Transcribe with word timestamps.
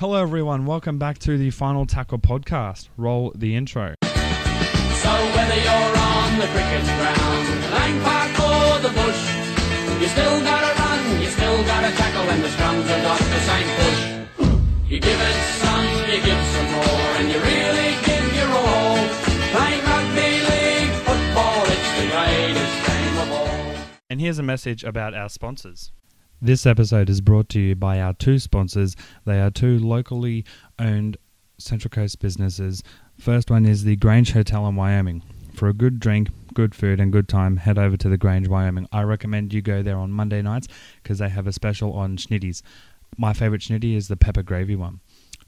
Hello, 0.00 0.14
everyone. 0.14 0.64
Welcome 0.64 0.98
back 0.98 1.18
to 1.18 1.36
the 1.36 1.50
Final 1.50 1.84
Tackle 1.84 2.20
podcast. 2.20 2.88
Roll 2.96 3.32
the 3.34 3.54
intro. 3.54 3.92
So 4.00 4.08
whether 4.08 5.60
you're 5.60 5.94
on 6.00 6.38
the 6.40 6.48
cricket 6.56 6.84
ground, 6.96 7.44
Lang 7.68 8.00
Park 8.00 8.32
or 8.40 8.80
the 8.80 8.88
bush, 8.96 9.22
you 10.00 10.08
still 10.08 10.40
gotta 10.40 10.72
run, 10.80 11.20
you 11.20 11.28
still 11.28 11.62
gotta 11.64 11.94
tackle 11.94 12.24
when 12.24 12.40
the 12.40 12.48
scrums 12.48 12.86
have 12.88 13.02
got 13.04 13.18
the 13.20 13.40
same 13.44 13.68
push. 13.76 14.00
You 14.88 15.00
give 15.00 15.20
it 15.20 15.38
some, 15.60 15.84
you 16.08 16.20
give 16.24 16.44
some 16.48 16.70
more, 16.72 17.10
and 17.20 17.28
you 17.28 17.38
really 17.38 17.92
give 18.08 18.36
your 18.40 18.48
all. 18.56 18.96
Playing 19.52 19.84
rugby 19.84 20.32
league 20.48 20.96
football, 21.04 21.62
it's 21.68 21.90
the 22.00 22.06
greatest 22.08 22.86
game 22.86 23.18
of 23.18 23.32
all. 23.32 23.74
And 24.08 24.18
here's 24.18 24.38
a 24.38 24.42
message 24.42 24.82
about 24.82 25.12
our 25.12 25.28
sponsors. 25.28 25.92
This 26.42 26.64
episode 26.64 27.10
is 27.10 27.20
brought 27.20 27.50
to 27.50 27.60
you 27.60 27.74
by 27.74 28.00
our 28.00 28.14
two 28.14 28.38
sponsors. 28.38 28.96
They 29.26 29.42
are 29.42 29.50
two 29.50 29.78
locally 29.78 30.46
owned 30.78 31.18
Central 31.58 31.90
Coast 31.90 32.18
businesses. 32.18 32.82
First 33.18 33.50
one 33.50 33.66
is 33.66 33.84
the 33.84 33.96
Grange 33.96 34.32
Hotel 34.32 34.66
in 34.66 34.74
Wyoming. 34.74 35.22
For 35.52 35.68
a 35.68 35.74
good 35.74 36.00
drink, 36.00 36.30
good 36.54 36.74
food, 36.74 36.98
and 36.98 37.12
good 37.12 37.28
time, 37.28 37.58
head 37.58 37.76
over 37.76 37.98
to 37.98 38.08
the 38.08 38.16
Grange, 38.16 38.48
Wyoming. 38.48 38.88
I 38.90 39.02
recommend 39.02 39.52
you 39.52 39.60
go 39.60 39.82
there 39.82 39.98
on 39.98 40.12
Monday 40.12 40.40
nights 40.40 40.66
because 41.02 41.18
they 41.18 41.28
have 41.28 41.46
a 41.46 41.52
special 41.52 41.92
on 41.92 42.16
schnitties. 42.16 42.62
My 43.18 43.34
favorite 43.34 43.60
schnitty 43.60 43.94
is 43.94 44.08
the 44.08 44.16
pepper 44.16 44.42
gravy 44.42 44.76
one. 44.76 45.00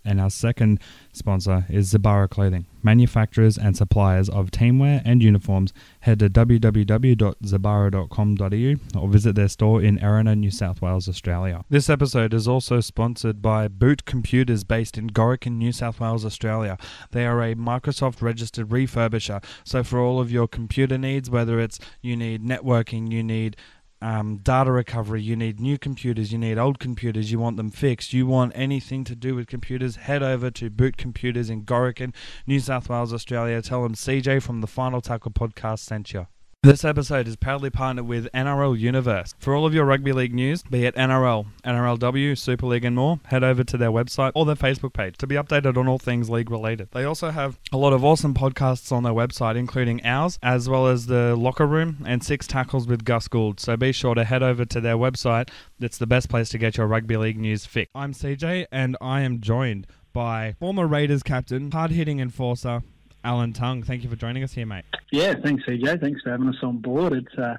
And 0.04 0.20
our 0.20 0.30
second 0.30 0.80
sponsor 1.12 1.64
is 1.68 1.92
Zabara 1.92 2.28
Clothing, 2.28 2.66
manufacturers 2.82 3.56
and 3.56 3.76
suppliers 3.76 4.28
of 4.28 4.50
teamwear 4.50 5.00
and 5.04 5.22
uniforms. 5.22 5.72
Head 6.00 6.18
to 6.18 6.28
www.zabara.com.au 6.28 9.00
or 9.00 9.08
visit 9.08 9.36
their 9.36 9.48
store 9.48 9.80
in 9.82 9.98
Erina, 9.98 10.36
New 10.36 10.50
South 10.50 10.82
Wales, 10.82 11.08
Australia. 11.08 11.64
This 11.70 11.88
episode 11.88 12.34
is 12.34 12.48
also 12.48 12.80
sponsored 12.80 13.40
by 13.40 13.68
Boot 13.68 14.04
Computers 14.04 14.64
based 14.64 14.98
in 14.98 15.10
Gorokan, 15.10 15.58
New 15.58 15.70
South 15.72 16.00
Wales, 16.00 16.24
Australia. 16.24 16.76
They 17.12 17.24
are 17.26 17.40
a 17.42 17.54
Microsoft 17.54 18.20
registered 18.22 18.68
refurbisher. 18.68 19.44
So 19.64 19.84
for 19.84 20.00
all 20.00 20.18
of 20.20 20.32
your 20.32 20.48
computer 20.48 20.98
needs, 20.98 21.30
whether 21.30 21.60
it's 21.60 21.78
you 22.00 22.16
need 22.16 22.42
networking, 22.42 23.12
you 23.12 23.22
need 23.22 23.56
um, 24.02 24.38
data 24.38 24.72
recovery, 24.72 25.22
you 25.22 25.36
need 25.36 25.60
new 25.60 25.78
computers, 25.78 26.32
you 26.32 26.38
need 26.38 26.58
old 26.58 26.78
computers, 26.78 27.30
you 27.30 27.38
want 27.38 27.56
them 27.56 27.70
fixed, 27.70 28.12
you 28.12 28.26
want 28.26 28.52
anything 28.54 29.04
to 29.04 29.14
do 29.14 29.34
with 29.34 29.46
computers, 29.46 29.96
head 29.96 30.22
over 30.22 30.50
to 30.50 30.70
Boot 30.70 30.96
Computers 30.96 31.48
in 31.48 31.64
Gorokan, 31.64 32.12
New 32.46 32.60
South 32.60 32.88
Wales, 32.88 33.12
Australia. 33.12 33.62
Tell 33.62 33.82
them 33.82 33.94
CJ 33.94 34.42
from 34.42 34.60
the 34.60 34.66
Final 34.66 35.00
Tackle 35.00 35.30
podcast 35.30 35.80
sent 35.80 36.12
you. 36.12 36.26
This 36.64 36.84
episode 36.84 37.26
is 37.26 37.34
proudly 37.34 37.70
partnered 37.70 38.06
with 38.06 38.30
NRL 38.32 38.78
Universe. 38.78 39.34
For 39.40 39.52
all 39.52 39.66
of 39.66 39.74
your 39.74 39.84
rugby 39.84 40.12
league 40.12 40.32
news, 40.32 40.62
be 40.62 40.84
it 40.84 40.94
NRL, 40.94 41.44
NRLW, 41.64 42.38
Super 42.38 42.66
League, 42.66 42.84
and 42.84 42.94
more, 42.94 43.18
head 43.24 43.42
over 43.42 43.64
to 43.64 43.76
their 43.76 43.90
website 43.90 44.30
or 44.36 44.46
their 44.46 44.54
Facebook 44.54 44.92
page 44.92 45.18
to 45.18 45.26
be 45.26 45.34
updated 45.34 45.76
on 45.76 45.88
all 45.88 45.98
things 45.98 46.30
league 46.30 46.52
related. 46.52 46.88
They 46.92 47.02
also 47.02 47.30
have 47.30 47.58
a 47.72 47.76
lot 47.76 47.92
of 47.92 48.04
awesome 48.04 48.32
podcasts 48.32 48.92
on 48.92 49.02
their 49.02 49.12
website, 49.12 49.56
including 49.56 50.06
ours, 50.06 50.38
as 50.40 50.68
well 50.68 50.86
as 50.86 51.06
the 51.06 51.34
Locker 51.34 51.66
Room 51.66 52.04
and 52.06 52.22
Six 52.22 52.46
Tackles 52.46 52.86
with 52.86 53.04
Gus 53.04 53.26
Gould. 53.26 53.58
So 53.58 53.76
be 53.76 53.90
sure 53.90 54.14
to 54.14 54.22
head 54.22 54.44
over 54.44 54.64
to 54.64 54.80
their 54.80 54.96
website. 54.96 55.48
It's 55.80 55.98
the 55.98 56.06
best 56.06 56.28
place 56.28 56.48
to 56.50 56.58
get 56.58 56.76
your 56.76 56.86
rugby 56.86 57.16
league 57.16 57.40
news 57.40 57.66
fixed. 57.66 57.90
I'm 57.92 58.12
CJ, 58.12 58.66
and 58.70 58.96
I 59.00 59.22
am 59.22 59.40
joined 59.40 59.88
by 60.12 60.54
former 60.60 60.86
Raiders 60.86 61.24
captain, 61.24 61.72
hard 61.72 61.90
hitting 61.90 62.20
enforcer, 62.20 62.82
Alan 63.24 63.52
Tongue. 63.52 63.82
Thank 63.82 64.02
you 64.02 64.10
for 64.10 64.16
joining 64.16 64.42
us 64.42 64.52
here, 64.52 64.66
mate. 64.66 64.84
Yeah, 65.10 65.34
thanks, 65.42 65.64
CJ. 65.64 66.00
Thanks 66.00 66.22
for 66.22 66.30
having 66.30 66.48
us 66.48 66.56
on 66.62 66.78
board. 66.78 67.12
It's 67.12 67.38
uh, 67.38 67.56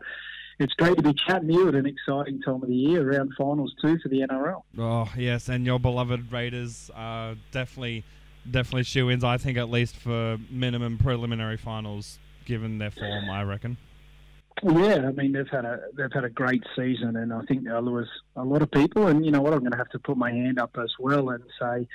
it's 0.59 0.73
great 0.73 0.95
to 0.97 1.03
be 1.03 1.13
chatting 1.13 1.47
to 1.49 1.53
you 1.53 1.67
at 1.67 1.75
an 1.75 1.85
exciting 1.85 2.41
time 2.41 2.61
of 2.61 2.67
the 2.67 2.75
year 2.75 3.09
around 3.09 3.33
finals 3.37 3.73
too 3.81 3.97
for 3.99 4.09
the 4.09 4.19
NRL. 4.21 4.63
Oh 4.77 5.11
yes, 5.17 5.49
and 5.49 5.65
your 5.65 5.79
beloved 5.79 6.31
Raiders 6.31 6.91
are 6.95 7.35
definitely 7.51 8.03
definitely 8.49 8.83
shoe 8.83 9.09
ins. 9.09 9.23
I 9.23 9.37
think 9.37 9.57
at 9.57 9.69
least 9.69 9.95
for 9.95 10.37
minimum 10.49 10.97
preliminary 10.97 11.57
finals, 11.57 12.19
given 12.45 12.77
their 12.77 12.91
form. 12.91 13.29
I 13.29 13.43
reckon. 13.43 13.77
Yeah, 14.61 15.07
I 15.07 15.11
mean 15.11 15.31
they've 15.31 15.49
had 15.49 15.65
a 15.65 15.79
they've 15.97 16.11
had 16.13 16.23
a 16.23 16.29
great 16.29 16.63
season, 16.75 17.15
and 17.17 17.33
I 17.33 17.41
think 17.41 17.63
there 17.63 17.81
was 17.81 18.07
a 18.35 18.43
lot 18.43 18.61
of 18.61 18.69
people. 18.71 19.07
And 19.07 19.25
you 19.25 19.31
know 19.31 19.41
what, 19.41 19.53
I'm 19.53 19.59
going 19.59 19.71
to 19.71 19.77
have 19.77 19.89
to 19.89 19.99
put 19.99 20.17
my 20.17 20.31
hand 20.31 20.59
up 20.59 20.77
as 20.81 20.91
well 20.99 21.29
and 21.29 21.43
say 21.59 21.87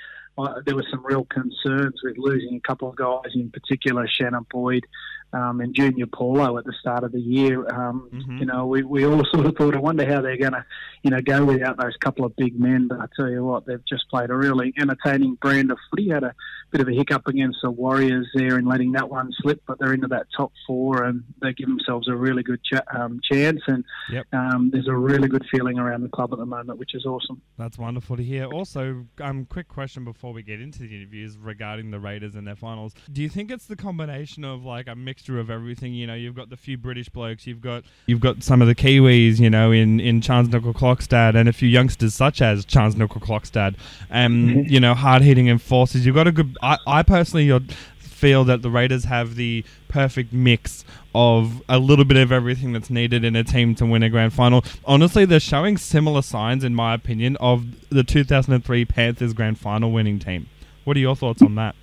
there 0.65 0.75
were 0.75 0.85
some 0.89 1.05
real 1.05 1.25
concerns 1.25 1.95
with 2.03 2.17
losing 2.17 2.55
a 2.55 2.67
couple 2.67 2.89
of 2.89 2.95
guys, 2.95 3.31
in 3.33 3.51
particular 3.51 4.07
Shannon 4.07 4.45
Boyd 4.49 4.85
um, 5.33 5.61
and 5.61 5.73
Junior 5.75 6.05
Paulo 6.07 6.57
at 6.57 6.65
the 6.65 6.73
start 6.79 7.03
of 7.03 7.11
the 7.11 7.19
year. 7.21 7.67
Um, 7.73 8.09
Mhm. 8.13 8.39
You 8.39 8.45
know, 8.45 8.65
we, 8.65 8.83
we 8.83 9.05
all 9.05 9.23
sort 9.31 9.45
of 9.45 9.55
thought, 9.55 9.75
I 9.75 9.79
wonder 9.79 10.05
how 10.05 10.21
they're 10.21 10.37
going 10.37 10.53
to, 10.53 10.65
you 11.03 11.11
know, 11.11 11.21
go 11.21 11.45
without 11.45 11.77
those 11.77 11.95
couple 11.97 12.25
of 12.25 12.35
big 12.35 12.59
men. 12.59 12.87
But 12.87 12.99
I 12.99 13.05
tell 13.15 13.29
you 13.29 13.43
what, 13.43 13.65
they've 13.65 13.83
just 13.87 14.09
played 14.09 14.29
a 14.29 14.35
really 14.35 14.73
entertaining 14.79 15.35
brand 15.35 15.71
of 15.71 15.77
footy. 15.91 16.09
Had 16.09 16.23
a 16.23 16.33
bit 16.71 16.81
of 16.81 16.87
a 16.87 16.91
hiccup 16.93 17.27
against 17.27 17.59
the 17.63 17.71
Warriors 17.71 18.27
there 18.35 18.57
in 18.59 18.65
letting 18.65 18.91
that 18.93 19.09
one 19.09 19.31
slip, 19.41 19.61
but 19.67 19.79
they're 19.79 19.93
into 19.93 20.07
that 20.07 20.27
top 20.35 20.51
four 20.67 21.03
and 21.03 21.23
they 21.41 21.51
give 21.53 21.67
themselves 21.67 22.07
a 22.07 22.15
really 22.15 22.43
good 22.43 22.59
ch- 22.63 22.79
um, 22.95 23.19
chance. 23.31 23.59
And 23.67 23.83
Yep. 24.11 24.25
um, 24.33 24.69
there's 24.71 24.87
a 24.87 24.95
really 24.95 25.27
good 25.27 25.45
feeling 25.51 25.77
around 25.79 26.01
the 26.03 26.09
club 26.09 26.31
at 26.33 26.39
the 26.39 26.45
moment, 26.45 26.79
which 26.79 26.93
is 26.95 27.05
awesome. 27.05 27.41
That's 27.57 27.77
wonderful 27.77 28.17
to 28.17 28.23
hear. 28.23 28.45
Also, 28.45 29.05
um, 29.21 29.45
quick 29.45 29.67
question 29.67 30.03
before 30.05 30.33
we 30.33 30.41
get 30.43 30.61
into 30.61 30.79
the 30.79 30.95
interviews 30.95 31.37
regarding 31.37 31.91
the 31.91 31.99
Raiders 31.99 32.35
and 32.35 32.45
their 32.47 32.55
finals. 32.55 32.93
Do 33.11 33.21
you 33.21 33.29
think 33.29 33.51
it's 33.51 33.65
the 33.65 33.75
combination 33.75 34.43
of 34.43 34.63
like 34.63 34.87
a 34.87 34.95
mixture 35.19 35.39
of 35.39 35.49
everything? 35.49 35.93
You 35.93 36.07
know, 36.07 36.13
you've 36.13 36.35
got 36.35 36.49
the 36.49 36.55
few 36.55 36.77
British 36.77 37.09
blokes, 37.09 37.45
you've 37.45 37.61
got 37.61 37.83
you've 38.05 38.21
got 38.21 38.41
some 38.41 38.61
of 38.61 38.69
the 38.69 38.75
Kiwis, 38.75 39.39
you 39.39 39.49
know, 39.49 39.71
in 39.71 39.99
in 39.99 40.21
Charnze 40.21 40.47
Nicoll-Klokstad, 40.47 41.35
and 41.35 41.49
a 41.49 41.53
few 41.53 41.67
youngsters 41.67 42.15
such 42.15 42.41
as 42.41 42.65
Charnze 42.65 42.95
Nicoll-Klokstad. 42.95 43.75
Um, 44.11 44.63
you 44.65 44.79
know, 44.79 44.93
hard 44.93 45.21
hitting 45.21 45.49
enforcers. 45.49 46.05
You've 46.05 46.15
got 46.15 46.27
a 46.27 46.31
good. 46.31 46.57
I, 46.61 46.77
I 46.87 47.03
personally 47.03 47.51
feel 47.97 48.45
that 48.45 48.61
the 48.61 48.69
Raiders 48.69 49.05
have 49.05 49.35
the 49.35 49.65
perfect 49.89 50.31
mix 50.31 50.85
of 51.13 51.61
a 51.67 51.79
little 51.79 52.05
bit 52.05 52.17
of 52.17 52.31
everything 52.31 52.71
that's 52.71 52.89
needed 52.89 53.25
in 53.25 53.35
a 53.35 53.43
team 53.43 53.75
to 53.75 53.85
win 53.85 54.03
a 54.03 54.09
grand 54.09 54.31
final. 54.31 54.63
Honestly, 54.85 55.25
they're 55.25 55.39
showing 55.39 55.77
similar 55.77 56.21
signs, 56.21 56.63
in 56.63 56.73
my 56.73 56.93
opinion, 56.93 57.35
of 57.37 57.65
the 57.89 58.03
2003 58.03 58.85
Panthers 58.85 59.33
grand 59.33 59.59
final 59.59 59.91
winning 59.91 60.19
team. 60.19 60.47
What 60.85 60.95
are 60.95 61.01
your 61.01 61.15
thoughts 61.15 61.41
on 61.41 61.55
that? 61.55 61.75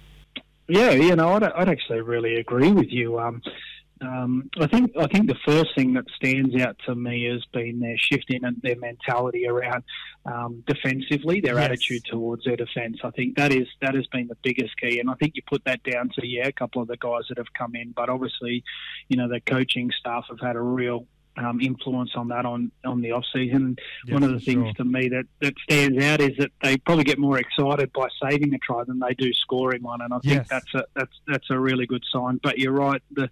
Yeah, 0.68 0.90
you 0.90 1.14
know, 1.14 1.34
I'd, 1.34 1.44
I'd 1.44 1.68
actually 1.68 2.00
really 2.00 2.36
agree 2.36 2.72
with 2.72 2.90
you. 2.90 3.18
Um, 3.18 3.40
um, 4.02 4.50
I 4.60 4.66
think 4.66 4.90
I 4.98 5.06
think 5.06 5.26
the 5.26 5.38
first 5.46 5.74
thing 5.74 5.94
that 5.94 6.04
stands 6.16 6.54
out 6.56 6.76
to 6.84 6.94
me 6.94 7.24
has 7.32 7.42
been 7.52 7.80
their 7.80 7.96
shift 7.96 8.26
in 8.28 8.44
and 8.44 8.60
their 8.62 8.76
mentality 8.76 9.46
around 9.46 9.84
um, 10.26 10.62
defensively, 10.66 11.40
their 11.40 11.54
Yes. 11.54 11.64
attitude 11.64 12.04
towards 12.04 12.44
their 12.44 12.56
defence. 12.56 12.98
I 13.02 13.10
think 13.10 13.36
that 13.36 13.52
is 13.52 13.66
that 13.80 13.94
has 13.94 14.06
been 14.08 14.28
the 14.28 14.36
biggest 14.42 14.76
key, 14.76 15.00
and 15.00 15.08
I 15.08 15.14
think 15.14 15.32
you 15.36 15.42
put 15.48 15.64
that 15.64 15.82
down 15.82 16.10
to 16.18 16.26
yeah, 16.26 16.46
a 16.46 16.52
couple 16.52 16.82
of 16.82 16.88
the 16.88 16.98
guys 16.98 17.22
that 17.30 17.38
have 17.38 17.52
come 17.56 17.74
in, 17.74 17.92
but 17.92 18.10
obviously, 18.10 18.64
you 19.08 19.16
know, 19.16 19.28
the 19.28 19.40
coaching 19.40 19.90
staff 19.98 20.26
have 20.28 20.40
had 20.40 20.56
a 20.56 20.60
real 20.60 21.06
um, 21.38 21.60
influence 21.60 22.10
on 22.16 22.28
that 22.28 22.46
on 22.46 22.70
on 22.84 23.00
the 23.00 23.12
off 23.12 23.24
season. 23.32 23.76
One 24.08 24.22
of 24.22 24.30
the 24.32 24.40
things 24.40 24.74
to 24.76 24.84
me 24.84 25.08
that, 25.08 25.24
that 25.40 25.54
stands 25.64 26.02
out 26.02 26.20
is 26.20 26.36
that 26.38 26.50
they 26.62 26.76
probably 26.78 27.04
get 27.04 27.18
more 27.18 27.38
excited 27.38 27.92
by 27.92 28.08
saving 28.22 28.54
a 28.54 28.58
try 28.58 28.84
than 28.84 28.98
they 28.98 29.14
do 29.14 29.32
scoring 29.32 29.82
one, 29.82 30.00
and 30.00 30.12
I 30.12 30.18
think 30.20 30.34
Yes. 30.36 30.48
that's 30.48 30.74
a 30.74 30.84
that's 30.94 31.20
that's 31.26 31.50
a 31.50 31.58
really 31.58 31.86
good 31.86 32.04
sign. 32.12 32.40
But 32.42 32.58
you're 32.58 32.72
right, 32.72 33.02
the 33.12 33.28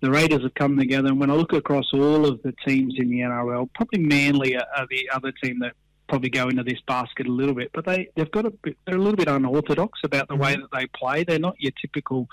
the 0.00 0.10
Raiders 0.10 0.42
have 0.42 0.54
come 0.54 0.76
together, 0.76 1.08
and 1.08 1.20
when 1.20 1.30
I 1.30 1.34
look 1.34 1.52
across 1.52 1.92
all 1.92 2.26
of 2.26 2.42
the 2.42 2.52
teams 2.66 2.94
in 2.98 3.08
the 3.08 3.20
NRL, 3.20 3.70
probably 3.74 4.00
Manly 4.00 4.56
are, 4.56 4.66
are 4.76 4.86
the 4.90 5.08
other 5.14 5.32
team 5.42 5.60
that 5.60 5.74
probably 6.14 6.30
go 6.30 6.48
into 6.48 6.62
this 6.62 6.78
basket 6.86 7.26
a 7.26 7.32
little 7.32 7.56
bit, 7.56 7.70
but 7.74 7.84
they 7.84 8.08
they've 8.14 8.30
got 8.30 8.46
a 8.46 8.50
bit, 8.50 8.76
they're 8.86 8.94
a 8.94 9.02
little 9.02 9.16
bit 9.16 9.26
unorthodox 9.26 9.98
about 10.04 10.28
the 10.28 10.36
way 10.36 10.52
mm-hmm. 10.52 10.60
that 10.60 10.70
they 10.70 10.86
play. 10.96 11.24
They're 11.24 11.40
not 11.40 11.56
your 11.58 11.72
typical 11.82 12.28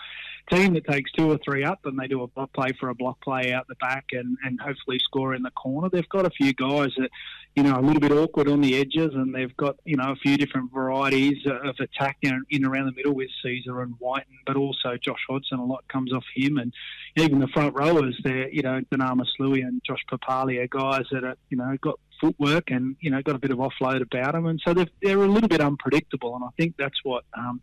team 0.51 0.75
that 0.75 0.85
takes 0.85 1.11
two 1.13 1.31
or 1.31 1.39
three 1.43 1.63
up 1.63 1.79
and 1.85 1.97
they 1.97 2.07
do 2.07 2.21
a 2.21 2.27
block 2.27 2.53
play 2.53 2.73
for 2.79 2.89
a 2.89 2.95
block 2.95 3.19
play 3.21 3.53
out 3.53 3.67
the 3.67 3.75
back 3.75 4.05
and, 4.11 4.37
and 4.43 4.61
hopefully 4.61 4.99
score 4.99 5.33
in 5.33 5.41
the 5.41 5.49
corner. 5.51 5.89
They've 5.89 6.07
got 6.09 6.27
a 6.27 6.29
few 6.29 6.53
guys 6.53 6.89
that, 6.97 7.09
you 7.55 7.63
know, 7.63 7.75
a 7.75 7.81
little 7.81 7.99
bit 7.99 8.11
awkward 8.11 8.47
on 8.47 8.61
the 8.61 8.75
edges 8.77 9.15
and 9.15 9.33
they've 9.33 9.55
got, 9.57 9.77
you 9.83 9.97
know, 9.97 10.11
a 10.11 10.15
few 10.15 10.37
different 10.37 10.71
varieties 10.71 11.37
of 11.47 11.75
attack 11.79 12.17
in, 12.21 12.43
in 12.51 12.65
around 12.65 12.85
the 12.85 12.91
middle 12.91 13.15
with 13.15 13.29
Sezer 13.43 13.81
and 13.81 13.95
Wighton, 13.99 14.37
but 14.45 14.57
also 14.57 14.95
Josh 15.03 15.25
Hodgson, 15.27 15.57
a 15.57 15.65
lot 15.65 15.87
comes 15.87 16.13
off 16.13 16.25
him. 16.35 16.57
And 16.57 16.71
even 17.17 17.39
the 17.39 17.47
front 17.47 17.73
rowers, 17.75 18.19
they're, 18.23 18.49
you 18.49 18.61
know, 18.61 18.81
Dunamis 18.91 19.29
Lui 19.39 19.61
and 19.61 19.81
Josh 19.83 20.03
Papalii 20.11 20.63
are 20.63 20.67
guys 20.67 21.05
that 21.11 21.23
are, 21.23 21.37
you 21.49 21.57
know, 21.57 21.75
got 21.81 21.99
footwork 22.21 22.71
and, 22.71 22.95
you 23.01 23.09
know, 23.09 23.21
got 23.21 23.35
a 23.35 23.39
bit 23.39 23.51
of 23.51 23.57
offload 23.57 24.01
about 24.01 24.33
them. 24.33 24.45
And 24.45 24.61
so 24.65 24.73
they're, 24.73 24.87
they're 25.01 25.21
a 25.21 25.27
little 25.27 25.49
bit 25.49 25.59
unpredictable. 25.59 26.35
And 26.35 26.43
I 26.43 26.49
think 26.57 26.75
that's 26.77 26.99
what, 27.03 27.25
um, 27.37 27.59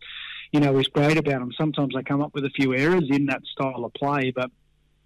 you 0.52 0.60
know, 0.60 0.76
is 0.78 0.88
great 0.88 1.16
about 1.16 1.38
them. 1.38 1.52
Sometimes 1.56 1.94
they 1.94 2.02
come 2.02 2.20
up 2.20 2.34
with 2.34 2.44
a 2.44 2.50
few 2.50 2.75
errors 2.75 3.05
in 3.08 3.26
that 3.26 3.43
style 3.52 3.84
of 3.84 3.94
play, 3.94 4.32
but 4.34 4.50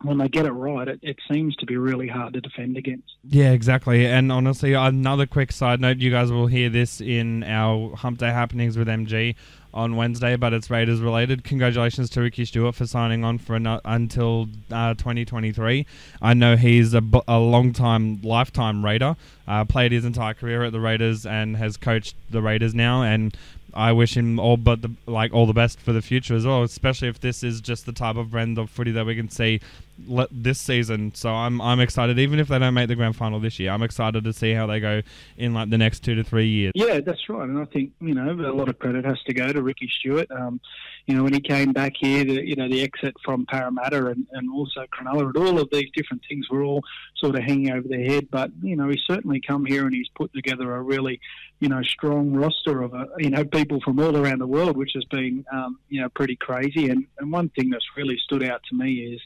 when 0.03 0.19
they 0.19 0.29
get 0.29 0.47
it 0.47 0.53
right, 0.53 0.89
it, 0.89 0.99
it 1.03 1.17
seems 1.31 1.55
to 1.57 1.67
be 1.67 1.77
really 1.77 2.09
hard 2.09 2.35
to 2.35 2.41
defend 2.41 2.77
against. 2.77 3.09
Yeah, 3.25 3.53
exactly. 3.53 4.07
And 4.07 4.33
honestly, 4.33 4.73
another 4.73 5.27
quick 5.27 5.53
side 5.53 5.81
note: 5.81 5.99
you 5.99 6.11
guys 6.11 6.33
will 6.33 6.49
hear 6.49 6.69
this 6.69 7.01
in 7.01 7.45
our 7.45 7.95
Hump 7.97 8.19
Day 8.19 8.31
happenings 8.31 8.77
with 8.77 8.89
MG 8.89 9.37
on 9.75 9.97
Wednesday, 9.97 10.37
but 10.37 10.53
it's 10.53 10.71
Raiders 10.71 11.01
related. 11.01 11.45
Congratulations 11.45 12.11
to 12.11 12.21
Ricky 12.21 12.45
Stuart 12.45 12.75
for 12.75 12.87
signing 12.87 13.25
on 13.25 13.39
for 13.39 13.57
ano- 13.57 13.81
until 13.85 14.49
uh, 14.71 14.95
2023. 14.95 15.87
I 16.21 16.35
know 16.35 16.57
he's 16.57 16.95
a, 16.95 17.03
a 17.27 17.39
long 17.39 17.73
time, 17.73 18.21
lifetime 18.23 18.85
Raider. 18.85 19.17
Uh, 19.49 19.65
played 19.65 19.93
his 19.93 20.05
entire 20.05 20.35
career 20.35 20.65
at 20.65 20.73
the 20.73 20.81
Raiders 20.81 21.27
and 21.27 21.57
has 21.57 21.77
coached 21.77 22.15
the 22.31 22.43
Raiders 22.43 22.75
now. 22.75 23.03
And 23.03 23.37
I 23.75 23.93
wish 23.93 24.17
him 24.17 24.39
all 24.39 24.57
but 24.57 24.83
the 24.83 24.91
like 25.07 25.33
all 25.33 25.47
the 25.47 25.53
best 25.53 25.81
for 25.81 25.93
the 25.93 26.03
future 26.03 26.35
as 26.35 26.45
well. 26.45 26.63
Especially 26.63 27.09
if 27.09 27.21
this 27.21 27.43
is 27.43 27.61
just 27.61 27.87
the 27.87 27.93
type 27.93 28.17
of 28.17 28.31
brand 28.31 28.59
of 28.59 28.71
footy 28.71 28.93
that 28.93 29.07
we 29.07 29.17
can 29.17 29.31
see 29.31 29.61
le- 30.07 30.29
this 30.31 30.61
season. 30.61 31.15
So 31.15 31.31
I'm 31.31 31.61
I'm 31.61 31.81
excited. 31.81 32.19
Even 32.19 32.39
if 32.39 32.49
they 32.49 32.59
don't 32.59 32.75
make 32.75 32.89
the 32.89 32.95
grand 32.95 33.17
final 33.17 33.41
this 33.41 33.59
year, 33.59 33.71
I'm 33.71 33.83
excited 33.83 34.25
to 34.25 34.33
see 34.33 34.53
how 34.53 34.67
they 34.67 34.81
go 34.81 35.03
in 35.37 35.55
like 35.55 35.71
the 35.71 35.79
next 35.79 36.01
two 36.01 36.15
to 36.15 36.25
three 36.25 36.49
years. 36.49 36.73
Yeah, 36.75 37.01
that's 37.01 37.29
right. 37.29 37.49
And 37.49 37.59
I 37.59 37.65
think 37.67 37.93
you 38.01 38.15
know 38.15 38.31
a 38.31 38.55
lot 38.55 38.69
of 38.69 38.79
credit 38.79 39.05
has 39.05 39.21
to 39.23 39.35
go 39.35 39.53
to 39.53 39.63
Ricky 39.63 39.91
Stuart. 39.99 40.31
Um, 40.31 40.61
you 41.07 41.17
know 41.17 41.25
when 41.25 41.33
he 41.33 41.41
came 41.41 41.73
back 41.73 41.93
here, 41.99 42.25
the, 42.25 42.47
you 42.47 42.57
know 42.57 42.69
the 42.69 42.83
exit 42.83 43.15
from 43.25 43.47
Parramatta 43.47 44.07
and, 44.07 44.27
and 44.33 44.51
also 44.51 44.87
Cronulla 44.93 45.27
and 45.27 45.37
all 45.37 45.61
of 45.61 45.69
these 45.71 45.91
different 45.95 46.23
things 46.29 46.49
were 46.51 46.63
all 46.63 46.83
sort 47.17 47.37
of 47.37 47.43
hanging 47.43 47.73
over 47.73 47.89
their 47.89 48.05
head. 48.05 48.29
But 48.31 48.51
you 48.63 48.77
know 48.77 48.89
he's 48.89 49.03
certainly 49.07 49.41
come 49.41 49.65
here 49.65 49.85
and 49.85 49.95
he's 49.95 50.09
put 50.15 50.33
together 50.33 50.75
a 50.75 50.83
really 50.83 51.21
you 51.61 51.69
know 51.69 51.83
strong 51.83 52.33
roster 52.33 52.83
of 52.83 52.95
uh, 52.95 53.07
you 53.19 53.31
know 53.31 53.45
people 53.45 53.81
from 53.81 53.99
all 54.01 54.17
around 54.17 54.41
the 54.41 54.47
world, 54.47 54.77
which 54.77 54.93
has 54.95 55.05
been 55.05 55.45
um, 55.53 55.79
you 55.89 56.01
know 56.01 56.09
pretty 56.09 56.37
crazy. 56.37 56.89
And, 56.89 57.07
and 57.19 57.33
one 57.33 57.49
thing 57.51 57.71
that's 57.71 57.87
really 57.97 58.19
stood 58.25 58.43
out 58.43 58.63
to 58.71 58.77
me 58.77 58.95
is 58.95 59.21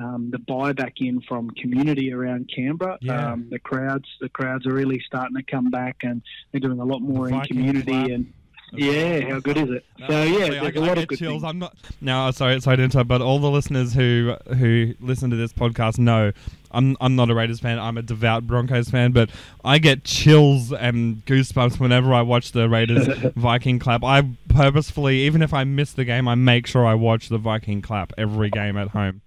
um, 0.00 0.30
the 0.30 0.38
buyback 0.38 0.94
in 0.98 1.20
from 1.22 1.50
community 1.50 2.12
around 2.12 2.50
Canberra. 2.54 2.98
Yeah. 3.00 3.32
Um, 3.32 3.48
the 3.50 3.58
crowds, 3.58 4.08
the 4.20 4.28
crowds 4.28 4.66
are 4.66 4.72
really 4.72 5.00
starting 5.06 5.36
to 5.36 5.42
come 5.42 5.70
back, 5.70 5.98
and 6.02 6.22
they're 6.52 6.60
doing 6.60 6.80
a 6.80 6.84
lot 6.84 7.00
more 7.00 7.28
The 7.28 7.34
in 7.34 7.40
Viking 7.40 7.56
community. 7.56 7.92
clap 7.92 8.10
And 8.10 8.32
yeah, 8.72 9.28
how 9.28 9.40
good 9.40 9.56
is 9.56 9.70
it? 9.70 9.84
No, 9.98 10.06
so 10.06 10.22
yeah, 10.22 10.50
there's 10.50 10.76
I, 10.76 10.80
a 10.80 10.80
lot 10.80 10.98
of 10.98 11.08
good 11.08 11.18
chills. 11.18 11.32
things. 11.42 11.44
I'm 11.44 11.58
not 11.58 11.76
now. 12.00 12.30
Sorry, 12.30 12.60
sorry 12.60 12.76
to 12.76 12.82
interrupt, 12.84 13.08
but 13.08 13.20
all 13.20 13.38
the 13.38 13.50
listeners 13.50 13.92
who 13.92 14.36
who 14.56 14.94
listen 15.00 15.30
to 15.30 15.36
this 15.36 15.52
podcast 15.52 15.98
know 15.98 16.32
I'm 16.70 16.96
I'm 17.00 17.16
not 17.16 17.30
a 17.30 17.34
Raiders 17.34 17.58
fan. 17.60 17.78
I'm 17.78 17.98
a 17.98 18.02
devout 18.02 18.46
Broncos 18.46 18.88
fan, 18.88 19.12
but 19.12 19.30
I 19.64 19.78
get 19.78 20.04
chills 20.04 20.72
and 20.72 21.24
goosebumps 21.26 21.80
whenever 21.80 22.14
I 22.14 22.22
watch 22.22 22.52
the 22.52 22.68
Raiders 22.68 23.08
Viking 23.36 23.80
clap. 23.80 24.04
I 24.04 24.22
purposefully, 24.48 25.20
even 25.22 25.42
if 25.42 25.52
I 25.52 25.64
miss 25.64 25.92
the 25.92 26.04
game, 26.04 26.28
I 26.28 26.36
make 26.36 26.66
sure 26.66 26.86
I 26.86 26.94
watch 26.94 27.28
the 27.28 27.38
Viking 27.38 27.82
clap 27.82 28.12
every 28.16 28.50
game 28.50 28.76
at 28.76 28.88
home. 28.88 29.20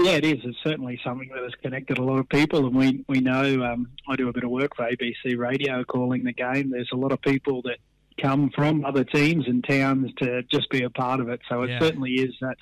Yeah, 0.00 0.12
it 0.12 0.24
is. 0.24 0.38
It's 0.44 0.58
certainly 0.62 1.00
something 1.02 1.28
that 1.34 1.42
has 1.42 1.54
connected 1.62 1.98
a 1.98 2.02
lot 2.02 2.18
of 2.18 2.28
people, 2.28 2.66
and 2.66 2.74
we 2.74 3.04
we 3.08 3.20
know. 3.20 3.64
Um, 3.64 3.88
I 4.08 4.16
do 4.16 4.28
a 4.28 4.32
bit 4.32 4.44
of 4.44 4.50
work 4.50 4.76
for 4.76 4.88
ABC 4.88 5.36
Radio 5.36 5.82
calling 5.84 6.24
the 6.24 6.32
game. 6.32 6.70
There's 6.70 6.90
a 6.92 6.96
lot 6.96 7.10
of 7.12 7.20
people 7.20 7.62
that 7.62 7.78
come 8.20 8.50
from 8.54 8.84
other 8.84 9.04
teams 9.04 9.46
and 9.46 9.62
towns 9.64 10.10
to 10.18 10.42
just 10.44 10.70
be 10.70 10.82
a 10.82 10.90
part 10.90 11.20
of 11.20 11.28
it. 11.28 11.40
So 11.48 11.62
it 11.62 11.70
Yeah. 11.70 11.78
certainly 11.80 12.14
is 12.14 12.34
that 12.40 12.56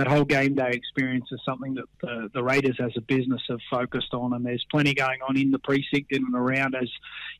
that 0.00 0.08
whole 0.08 0.24
game 0.24 0.54
day 0.54 0.70
experience 0.70 1.26
is 1.30 1.38
something 1.44 1.74
that 1.74 1.84
the, 2.00 2.30
the 2.32 2.42
Raiders 2.42 2.78
as 2.82 2.90
a 2.96 3.02
business 3.02 3.42
have 3.50 3.58
focused 3.70 4.14
on, 4.14 4.32
and 4.32 4.46
there's 4.46 4.64
plenty 4.70 4.94
going 4.94 5.20
on 5.28 5.36
in 5.36 5.50
the 5.50 5.58
precinct 5.58 6.10
in 6.10 6.24
and 6.24 6.34
around 6.34 6.74
as 6.74 6.88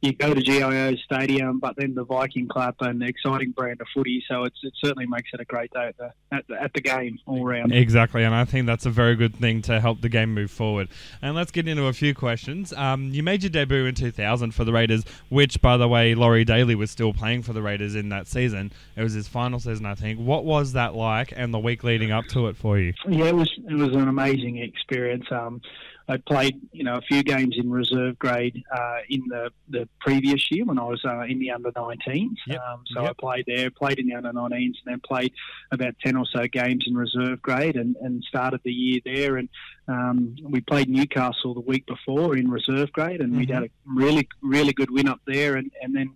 you 0.02 0.12
go 0.12 0.34
to 0.34 0.42
GIO 0.42 0.94
Stadium, 0.96 1.58
but 1.58 1.74
then 1.76 1.94
the 1.94 2.04
Viking 2.04 2.48
Club 2.48 2.74
and 2.80 3.00
the 3.00 3.06
exciting 3.06 3.52
brand 3.52 3.80
of 3.80 3.86
footy. 3.94 4.22
So 4.28 4.44
it 4.44 4.52
certainly 4.84 5.06
makes 5.06 5.30
it 5.32 5.40
a 5.40 5.46
great 5.46 5.72
day 5.72 5.86
at 5.86 5.96
the 5.96 6.12
at 6.32 6.46
the, 6.48 6.62
at 6.62 6.74
the 6.74 6.82
game 6.82 7.18
all 7.24 7.46
round. 7.46 7.72
Exactly, 7.72 8.24
and 8.24 8.34
I 8.34 8.44
think 8.44 8.66
that's 8.66 8.84
a 8.84 8.90
very 8.90 9.16
good 9.16 9.36
thing 9.36 9.62
to 9.62 9.80
help 9.80 10.02
the 10.02 10.10
game 10.10 10.34
move 10.34 10.50
forward. 10.50 10.88
And 11.22 11.34
let's 11.34 11.50
get 11.50 11.66
into 11.66 11.86
a 11.86 11.94
few 11.94 12.14
questions. 12.14 12.74
Um, 12.74 13.08
you 13.14 13.22
made 13.22 13.42
your 13.42 13.50
debut 13.50 13.86
in 13.86 13.94
2000 13.94 14.50
for 14.52 14.64
the 14.64 14.72
Raiders, 14.72 15.04
which, 15.30 15.62
by 15.62 15.78
the 15.78 15.88
way, 15.88 16.14
Laurie 16.14 16.44
Daley 16.44 16.74
was 16.74 16.90
still 16.90 17.14
playing 17.14 17.42
for 17.42 17.54
the 17.54 17.62
Raiders 17.62 17.94
in 17.94 18.10
that 18.10 18.28
season. 18.28 18.70
It 18.96 19.02
was 19.02 19.14
his 19.14 19.28
final 19.28 19.60
season, 19.60 19.86
I 19.86 19.94
think. 19.94 20.20
What 20.20 20.44
was 20.44 20.74
that 20.74 20.94
like, 20.94 21.32
and 21.34 21.54
the 21.54 21.58
week 21.58 21.84
leading 21.84 22.10
up 22.10 22.26
to 22.26 22.48
it 22.48 22.49
for 22.56 22.78
you? 22.78 22.92
Yeah, 23.08 23.26
it 23.26 23.34
was 23.34 23.50
it 23.68 23.74
was 23.74 23.88
an 23.94 24.08
amazing 24.08 24.58
experience. 24.58 25.26
Um, 25.30 25.60
I 26.08 26.16
played 26.16 26.60
you 26.72 26.82
know 26.82 26.96
a 26.96 27.00
few 27.02 27.22
games 27.22 27.54
in 27.56 27.70
reserve 27.70 28.18
grade 28.18 28.62
uh, 28.76 28.98
in 29.08 29.22
the, 29.28 29.50
the 29.68 29.88
previous 30.00 30.50
year 30.50 30.64
when 30.64 30.78
I 30.78 30.82
was 30.84 31.00
uh, 31.04 31.20
in 31.20 31.38
the 31.38 31.52
under 31.52 31.70
19s. 31.70 32.30
Yep, 32.48 32.60
Um, 32.60 32.82
so 32.92 33.02
yep. 33.02 33.10
I 33.10 33.20
played 33.20 33.44
there, 33.46 33.70
played 33.70 33.98
in 34.00 34.08
the 34.08 34.14
under 34.16 34.32
19s, 34.32 34.50
and 34.52 34.74
then 34.86 35.00
played 35.06 35.32
about 35.70 35.94
10 36.04 36.16
or 36.16 36.24
so 36.26 36.46
games 36.48 36.84
in 36.88 36.96
reserve 36.96 37.40
grade, 37.42 37.76
and, 37.76 37.94
and 38.02 38.24
started 38.24 38.60
the 38.64 38.72
year 38.72 39.00
there. 39.04 39.36
And 39.36 39.48
um, 39.86 40.34
we 40.42 40.60
played 40.60 40.88
Newcastle 40.88 41.54
the 41.54 41.60
week 41.60 41.86
before 41.86 42.36
in 42.36 42.50
reserve 42.50 42.90
grade, 42.92 43.20
and 43.20 43.36
we'd 43.36 43.48
Mhm. 43.48 43.54
had 43.54 43.62
a 43.64 43.70
really 43.86 44.28
really 44.42 44.72
good 44.72 44.90
win 44.90 45.08
up 45.08 45.20
there, 45.26 45.54
and, 45.56 45.70
and 45.82 45.94
then. 45.94 46.10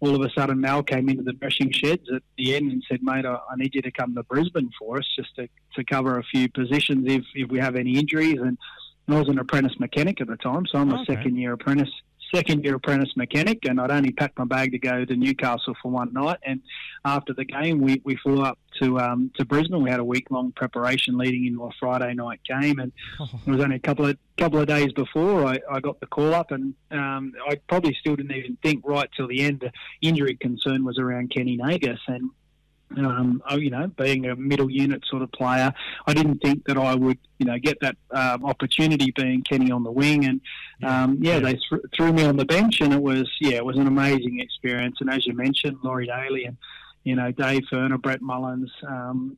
All 0.00 0.14
of 0.14 0.22
a 0.22 0.30
sudden, 0.30 0.60
Mal 0.60 0.82
came 0.82 1.08
into 1.08 1.22
the 1.22 1.34
brushing 1.34 1.70
sheds 1.70 2.08
at 2.14 2.22
the 2.38 2.54
end 2.56 2.72
and 2.72 2.82
said, 2.88 3.02
"Mate, 3.02 3.26
I, 3.26 3.34
I 3.34 3.56
need 3.56 3.74
you 3.74 3.82
to 3.82 3.90
come 3.90 4.14
to 4.14 4.22
Brisbane 4.22 4.70
for 4.78 4.98
us, 4.98 5.06
just 5.14 5.34
to, 5.36 5.48
to 5.74 5.84
cover 5.84 6.18
a 6.18 6.22
few 6.24 6.48
positions 6.48 7.04
if, 7.06 7.24
if 7.34 7.50
we 7.50 7.58
have 7.58 7.76
any 7.76 7.98
injuries." 7.98 8.38
And 8.40 8.56
I 9.08 9.18
was 9.18 9.28
an 9.28 9.38
apprentice 9.38 9.78
mechanic 9.78 10.20
at 10.20 10.28
the 10.28 10.36
time, 10.36 10.66
so 10.66 10.78
I'm 10.78 10.92
a 10.92 11.04
second 11.04 11.36
year 11.36 11.52
apprentice. 11.52 11.90
Second 12.34 12.64
year 12.64 12.76
apprentice 12.76 13.10
mechanic, 13.16 13.64
and 13.68 13.80
I'd 13.80 13.90
only 13.90 14.12
packed 14.12 14.38
my 14.38 14.44
bag 14.44 14.72
to 14.72 14.78
go 14.78 15.04
to 15.04 15.16
Newcastle 15.16 15.74
for 15.82 15.90
one 15.90 16.12
night. 16.12 16.38
And 16.44 16.60
after 17.04 17.32
the 17.32 17.44
game, 17.44 17.80
we, 17.80 18.00
we 18.04 18.16
flew 18.16 18.42
up 18.42 18.58
to 18.80 19.00
um, 19.00 19.30
to 19.36 19.44
Brisbane. 19.44 19.82
We 19.82 19.90
had 19.90 20.00
a 20.00 20.04
week 20.04 20.30
long 20.30 20.52
preparation 20.52 21.18
leading 21.18 21.46
into 21.46 21.64
a 21.64 21.70
Friday 21.80 22.14
night 22.14 22.40
game, 22.48 22.78
and 22.78 22.92
it 23.46 23.50
was 23.50 23.60
only 23.60 23.76
a 23.76 23.80
couple 23.80 24.06
of 24.06 24.16
couple 24.38 24.60
of 24.60 24.66
days 24.66 24.92
before 24.92 25.44
I, 25.44 25.58
I 25.70 25.80
got 25.80 26.00
the 26.00 26.06
call 26.06 26.34
up, 26.34 26.50
and 26.50 26.74
um, 26.90 27.32
I 27.48 27.56
probably 27.68 27.96
still 28.00 28.16
didn't 28.16 28.32
even 28.32 28.56
think 28.62 28.82
right 28.86 29.08
till 29.16 29.28
the 29.28 29.42
end. 29.42 29.60
The 29.60 29.72
injury 30.08 30.36
concern 30.36 30.84
was 30.84 30.98
around 30.98 31.32
Kenny 31.34 31.56
Nagas, 31.56 32.00
and 32.06 32.30
um, 32.96 33.42
you 33.56 33.70
know, 33.70 33.86
being 33.88 34.26
a 34.26 34.36
middle 34.36 34.70
unit 34.70 35.02
sort 35.08 35.22
of 35.22 35.30
player, 35.32 35.72
I 36.06 36.14
didn't 36.14 36.38
think 36.38 36.64
that 36.66 36.76
I 36.76 36.94
would, 36.94 37.18
you 37.38 37.46
know, 37.46 37.58
get 37.58 37.78
that 37.80 37.96
um, 38.10 38.44
opportunity 38.44 39.12
being 39.14 39.42
Kenny 39.42 39.70
on 39.70 39.82
the 39.84 39.90
wing, 39.92 40.24
and 40.24 40.40
um, 40.82 41.18
yeah, 41.20 41.34
yeah. 41.34 41.40
they 41.40 41.52
th- 41.52 41.82
threw 41.96 42.12
me 42.12 42.24
on 42.24 42.36
the 42.36 42.44
bench, 42.44 42.80
and 42.80 42.92
it 42.92 43.02
was 43.02 43.30
yeah, 43.40 43.56
it 43.56 43.64
was 43.64 43.76
an 43.76 43.86
amazing 43.86 44.40
experience. 44.40 44.96
And 45.00 45.10
as 45.10 45.26
you 45.26 45.34
mentioned, 45.34 45.78
Laurie 45.82 46.06
Daley 46.06 46.44
and 46.46 46.56
you 47.04 47.14
know 47.14 47.30
Dave 47.32 47.62
Furner, 47.72 48.00
Brett 48.00 48.20
Mullins. 48.22 48.70
Um, 48.86 49.36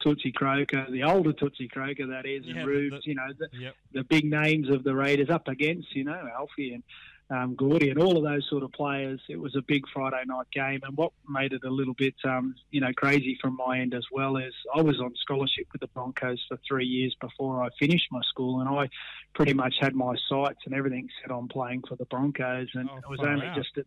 Tootsie 0.00 0.30
Croker, 0.32 0.86
the 0.90 1.02
older 1.02 1.32
Tootsie 1.32 1.66
Croker 1.68 2.06
that 2.08 2.26
is, 2.26 2.44
Yeah, 2.44 2.58
and 2.60 2.66
Rubes, 2.68 3.02
the- 3.04 3.10
you 3.10 3.14
know, 3.16 3.26
the, 3.36 3.48
Yep. 3.58 3.74
the 3.92 4.04
big 4.04 4.24
names 4.24 4.68
of 4.68 4.84
the 4.84 4.94
Raiders 4.94 5.30
up 5.30 5.48
against, 5.48 5.94
you 5.96 6.04
know, 6.04 6.28
Alfie 6.36 6.74
and 6.74 6.82
um, 7.30 7.54
Gordy 7.54 7.88
and 7.90 7.98
all 7.98 8.16
of 8.16 8.24
those 8.24 8.46
sort 8.48 8.62
of 8.62 8.72
players. 8.72 9.20
It 9.28 9.40
was 9.40 9.56
a 9.56 9.62
big 9.62 9.84
Friday 9.92 10.22
night 10.26 10.46
game, 10.52 10.80
and 10.82 10.96
what 10.96 11.12
made 11.28 11.52
it 11.52 11.62
a 11.64 11.70
little 11.70 11.94
bit, 11.94 12.14
um, 12.24 12.54
you 12.70 12.80
know, 12.80 12.92
crazy 12.94 13.38
from 13.40 13.56
my 13.56 13.80
end 13.80 13.94
as 13.94 14.04
well 14.12 14.36
is 14.36 14.52
I 14.74 14.82
was 14.82 15.00
on 15.00 15.14
scholarship 15.16 15.66
with 15.72 15.80
the 15.80 15.88
Broncos 15.88 16.44
for 16.48 16.58
three 16.68 16.86
years 16.86 17.14
before 17.20 17.62
I 17.62 17.68
finished 17.78 18.06
my 18.10 18.20
school, 18.28 18.60
and 18.60 18.68
I 18.68 18.88
pretty 19.34 19.54
much 19.54 19.74
had 19.80 19.94
my 19.94 20.14
sights 20.28 20.60
and 20.66 20.74
everything 20.74 21.08
set 21.22 21.30
on 21.30 21.48
playing 21.48 21.82
for 21.88 21.96
the 21.96 22.04
Broncos, 22.06 22.68
and 22.74 22.88
Oh, 22.90 22.96
it 22.98 23.08
was 23.08 23.20
only 23.20 23.46
out. 23.46 23.56
just 23.56 23.78
at 23.78 23.86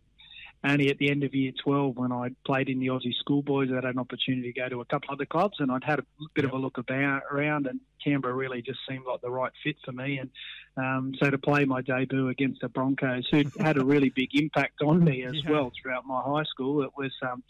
only 0.65 0.89
at 0.89 0.97
the 0.97 1.09
end 1.09 1.23
of 1.23 1.35
year 1.35 1.51
12 1.63 1.95
when 1.95 2.11
I 2.11 2.29
played 2.45 2.69
in 2.69 2.79
the 2.79 2.87
Aussie 2.87 3.13
schoolboys, 3.19 3.69
I 3.71 3.75
had 3.75 3.85
an 3.85 3.99
opportunity 3.99 4.51
to 4.51 4.59
go 4.59 4.69
to 4.69 4.81
a 4.81 4.85
couple 4.85 5.09
of 5.09 5.17
other 5.17 5.25
clubs 5.25 5.57
and 5.59 5.71
I'd 5.71 5.83
had 5.83 5.99
a 5.99 6.05
bit 6.33 6.45
of 6.45 6.51
a 6.53 6.57
look 6.57 6.77
about 6.77 7.21
around 7.31 7.67
and 7.67 7.79
Canberra 8.03 8.33
really 8.33 8.61
just 8.61 8.79
seemed 8.87 9.05
like 9.07 9.21
the 9.21 9.29
right 9.29 9.51
fit 9.63 9.75
for 9.85 9.91
me. 9.91 10.19
And 10.19 10.29
um, 10.77 11.13
so 11.21 11.29
to 11.29 11.37
play 11.37 11.65
my 11.65 11.81
debut 11.81 12.29
against 12.29 12.61
the 12.61 12.69
Broncos, 12.69 13.27
who 13.31 13.43
had 13.59 13.77
a 13.77 13.85
really 13.85 14.09
big 14.09 14.29
impact 14.33 14.81
on 14.81 15.03
me 15.03 15.23
as 15.23 15.33
Yeah. 15.43 15.51
well 15.51 15.71
throughout 15.81 16.05
my 16.05 16.21
high 16.21 16.43
school, 16.43 16.83
it 16.83 16.91
was, 16.97 17.11
um, 17.21 17.43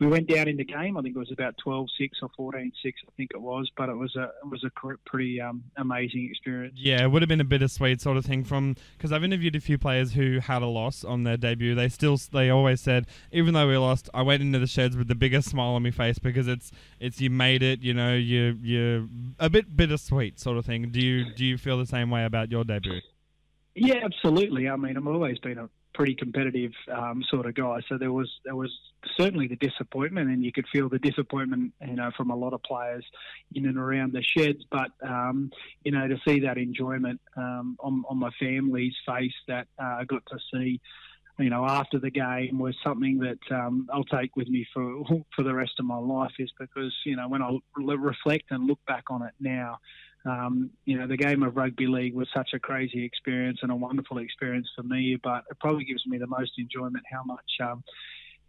we 0.00 0.06
went 0.06 0.28
down 0.28 0.48
in 0.48 0.56
the 0.56 0.64
game. 0.64 0.96
I 0.96 1.02
think 1.02 1.14
it 1.14 1.18
was 1.18 1.30
about 1.30 1.54
12-6 1.64 1.86
or 2.22 2.52
14-6, 2.52 2.70
I 2.84 2.92
think 3.18 3.32
it 3.34 3.40
was, 3.40 3.70
but 3.76 3.90
it 3.90 3.96
was 3.96 4.16
a, 4.16 4.22
it 4.42 4.50
was 4.50 4.64
a 4.64 4.70
pretty 5.04 5.40
um, 5.42 5.62
amazing 5.76 6.26
experience. 6.30 6.74
Yeah, 6.76 7.02
it 7.02 7.10
would 7.10 7.20
have 7.20 7.28
been 7.28 7.40
a 7.40 7.44
bittersweet 7.44 8.00
sort 8.00 8.16
of 8.16 8.24
thing 8.24 8.42
from 8.42 8.76
because 8.96 9.12
I've 9.12 9.22
interviewed 9.22 9.54
a 9.54 9.60
few 9.60 9.76
players 9.76 10.14
who 10.14 10.40
had 10.40 10.62
a 10.62 10.66
loss 10.66 11.04
on 11.04 11.24
their 11.24 11.36
debut. 11.36 11.74
They 11.74 11.90
still 11.90 12.18
they 12.32 12.48
always 12.48 12.80
said 12.80 13.06
even 13.30 13.52
though 13.52 13.68
we 13.68 13.76
lost, 13.76 14.08
I 14.14 14.22
went 14.22 14.42
into 14.42 14.58
the 14.58 14.66
sheds 14.66 14.96
with 14.96 15.08
the 15.08 15.14
biggest 15.14 15.50
smile 15.50 15.74
on 15.74 15.82
my 15.82 15.90
face 15.90 16.18
because 16.18 16.48
it's 16.48 16.72
it's 16.98 17.20
you 17.20 17.28
made 17.28 17.62
it. 17.62 17.82
You 17.82 17.92
know, 17.92 18.14
you 18.14 18.58
you 18.62 19.08
a 19.38 19.50
bit 19.50 19.76
bittersweet 19.76 20.40
sort 20.40 20.56
of 20.56 20.64
thing. 20.64 20.90
Do 20.90 21.00
you 21.00 21.32
do 21.34 21.44
you 21.44 21.58
feel 21.58 21.76
the 21.76 21.86
same 21.86 22.10
way 22.10 22.24
about 22.24 22.50
your 22.50 22.64
debut? 22.64 23.00
Yeah, 23.74 24.00
absolutely. 24.02 24.68
I 24.68 24.76
mean, 24.76 24.96
I've 24.96 25.06
always 25.06 25.38
been 25.38 25.58
a 25.58 25.68
pretty 25.94 26.14
competitive 26.14 26.72
um, 26.92 27.22
sort 27.30 27.46
of 27.46 27.54
guy, 27.54 27.80
so 27.88 27.98
there 27.98 28.12
was 28.12 28.30
there 28.44 28.56
was 28.56 28.70
certainly 29.16 29.48
the 29.48 29.56
disappointment, 29.56 30.30
and 30.30 30.44
you 30.44 30.52
could 30.52 30.66
feel 30.72 30.88
the 30.88 30.98
disappointment, 30.98 31.72
you 31.80 31.94
know, 31.94 32.10
from 32.16 32.30
a 32.30 32.36
lot 32.36 32.52
of 32.52 32.62
players 32.62 33.04
in 33.54 33.66
and 33.66 33.78
around 33.78 34.12
the 34.12 34.22
sheds. 34.22 34.64
But 34.70 34.90
um, 35.06 35.50
you 35.84 35.92
know, 35.92 36.06
to 36.08 36.16
see 36.26 36.40
that 36.40 36.58
enjoyment 36.58 37.20
um, 37.36 37.76
on 37.80 38.04
on 38.08 38.18
my 38.18 38.30
family's 38.38 38.94
face 39.06 39.34
that 39.48 39.66
uh, 39.78 39.98
I 40.00 40.04
got 40.04 40.22
to 40.26 40.38
see. 40.52 40.80
You 41.38 41.48
know, 41.48 41.64
after 41.64 41.98
the 41.98 42.10
game 42.10 42.58
was 42.58 42.76
something 42.84 43.18
that 43.20 43.38
um, 43.50 43.88
I'll 43.90 44.04
take 44.04 44.36
with 44.36 44.48
me 44.48 44.66
for 44.74 45.02
for 45.36 45.42
the 45.42 45.54
rest 45.54 45.72
of 45.78 45.86
my 45.86 45.96
life. 45.96 46.32
Is 46.38 46.52
because 46.58 46.94
you 47.04 47.16
know 47.16 47.28
when 47.28 47.42
I 47.42 47.56
re- 47.76 47.96
reflect 47.96 48.50
and 48.50 48.66
look 48.66 48.80
back 48.86 49.04
on 49.10 49.22
it 49.22 49.32
now, 49.40 49.78
um, 50.24 50.70
you 50.84 50.98
know, 50.98 51.06
the 51.06 51.16
game 51.16 51.42
of 51.42 51.56
rugby 51.56 51.86
league 51.86 52.14
was 52.14 52.28
such 52.34 52.50
a 52.54 52.58
crazy 52.58 53.04
experience 53.04 53.60
and 53.62 53.72
a 53.72 53.76
wonderful 53.76 54.18
experience 54.18 54.68
for 54.76 54.82
me, 54.82 55.16
but 55.22 55.44
it 55.50 55.58
probably 55.60 55.84
gives 55.84 56.06
me 56.06 56.18
the 56.18 56.26
most 56.26 56.52
enjoyment 56.58 57.04
how 57.10 57.22
much 57.24 57.50
um, 57.62 57.82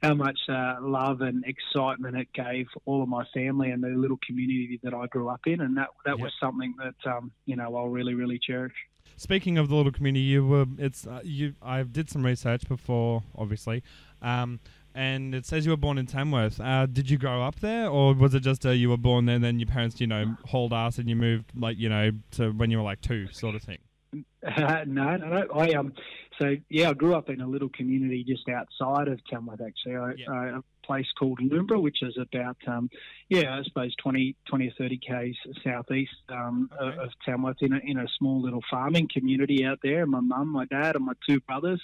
how 0.04 0.14
much 0.16 0.40
uh, 0.50 0.78
love 0.82 1.22
and 1.22 1.44
excitement 1.46 2.18
it 2.18 2.28
gave 2.34 2.66
all 2.86 3.04
of 3.04 3.08
my 3.10 3.24
family 3.34 3.70
and 3.70 3.84
the 3.84 3.90
little 3.90 4.18
community 4.26 4.80
that 4.84 4.94
I 4.94 5.06
grew 5.08 5.30
up 5.30 5.42
in, 5.46 5.62
and 5.62 5.78
that 5.78 5.90
that 6.06 6.18
Yep. 6.18 6.20
was 6.20 6.34
something 6.42 6.74
that 6.80 7.12
um, 7.12 7.32
you 7.46 7.56
know 7.56 7.76
I'll 7.76 7.88
really 7.90 8.16
really 8.16 8.40
cherish. 8.40 8.74
Speaking 9.16 9.58
of 9.58 9.70
the 9.70 9.76
little 9.76 9.92
community, 9.92 10.24
you 10.24 10.46
were 10.46 10.66
it's 10.78 11.06
uh, 11.06 11.22
you. 11.24 11.54
I 11.62 11.84
did 11.84 12.10
some 12.10 12.26
research 12.26 12.68
before, 12.68 13.24
obviously, 13.36 13.84
um, 14.22 14.60
and 14.96 15.34
it 15.34 15.46
says 15.46 15.66
you 15.66 15.72
were 15.72 15.78
born 15.78 15.98
in 15.98 16.06
Tamworth. 16.06 16.60
Uh, 16.60 16.86
did 16.86 17.10
you 17.10 17.18
grow 17.18 17.42
up 17.42 17.60
there, 17.60 17.88
or 17.88 18.14
was 18.14 18.34
it 18.34 18.42
just 18.42 18.66
uh, 18.66 18.72
you 18.72 18.90
were 18.90 18.98
born 18.98 19.26
there, 19.26 19.36
and 19.36 19.44
then 19.44 19.60
your 19.60 19.68
parents, 19.68 20.00
you 20.02 20.08
know, 20.08 20.36
hauled 20.46 20.74
ass, 20.74 20.98
and 20.98 21.10
you 21.10 21.16
moved 21.16 21.52
like 21.56 21.78
you 21.78 21.90
know 21.90 22.12
to 22.32 22.52
when 22.52 22.72
you 22.72 22.78
were 22.78 22.84
like 22.84 23.02
two, 23.02 23.28
sort 23.32 23.56
of 23.56 23.64
thing? 23.64 23.80
Uh, 24.14 24.84
no, 24.88 25.16
no, 25.18 25.28
no. 25.28 25.48
I 25.54 25.70
um, 25.72 25.94
so 26.40 26.56
yeah, 26.70 26.90
I 26.90 26.94
grew 26.94 27.16
up 27.16 27.30
in 27.30 27.42
a 27.42 27.48
little 27.48 27.70
community 27.70 28.24
just 28.28 28.48
outside 28.50 29.08
of 29.08 29.20
Tamworth. 29.26 29.62
Actually, 29.62 29.96
I, 29.96 30.12
Yeah. 30.18 30.60
Place 30.84 31.08
called 31.18 31.40
Loomberah, 31.40 31.82
which 31.82 32.02
is 32.02 32.18
about 32.18 32.58
um, 32.68 32.90
yeah, 33.30 33.58
I 33.58 33.64
suppose 33.64 33.94
20, 34.02 34.36
20 34.48 34.68
or 34.68 34.72
thirty 34.78 34.98
k's 34.98 35.36
southeast 35.64 36.12
um, 36.30 36.70
Okay. 36.82 36.98
of, 36.98 37.10
Tamworth, 37.26 37.58
in 37.62 37.74
a 37.74 37.80
in 37.84 37.98
a 38.00 38.08
small 38.18 38.42
little 38.42 38.62
farming 38.70 39.08
community 39.14 39.66
out 39.66 39.80
there. 39.84 40.06
My 40.06 40.20
mum, 40.20 40.50
my 40.50 40.66
dad, 40.66 40.96
and 40.96 41.06
my 41.06 41.14
two 41.28 41.40
brothers 41.42 41.82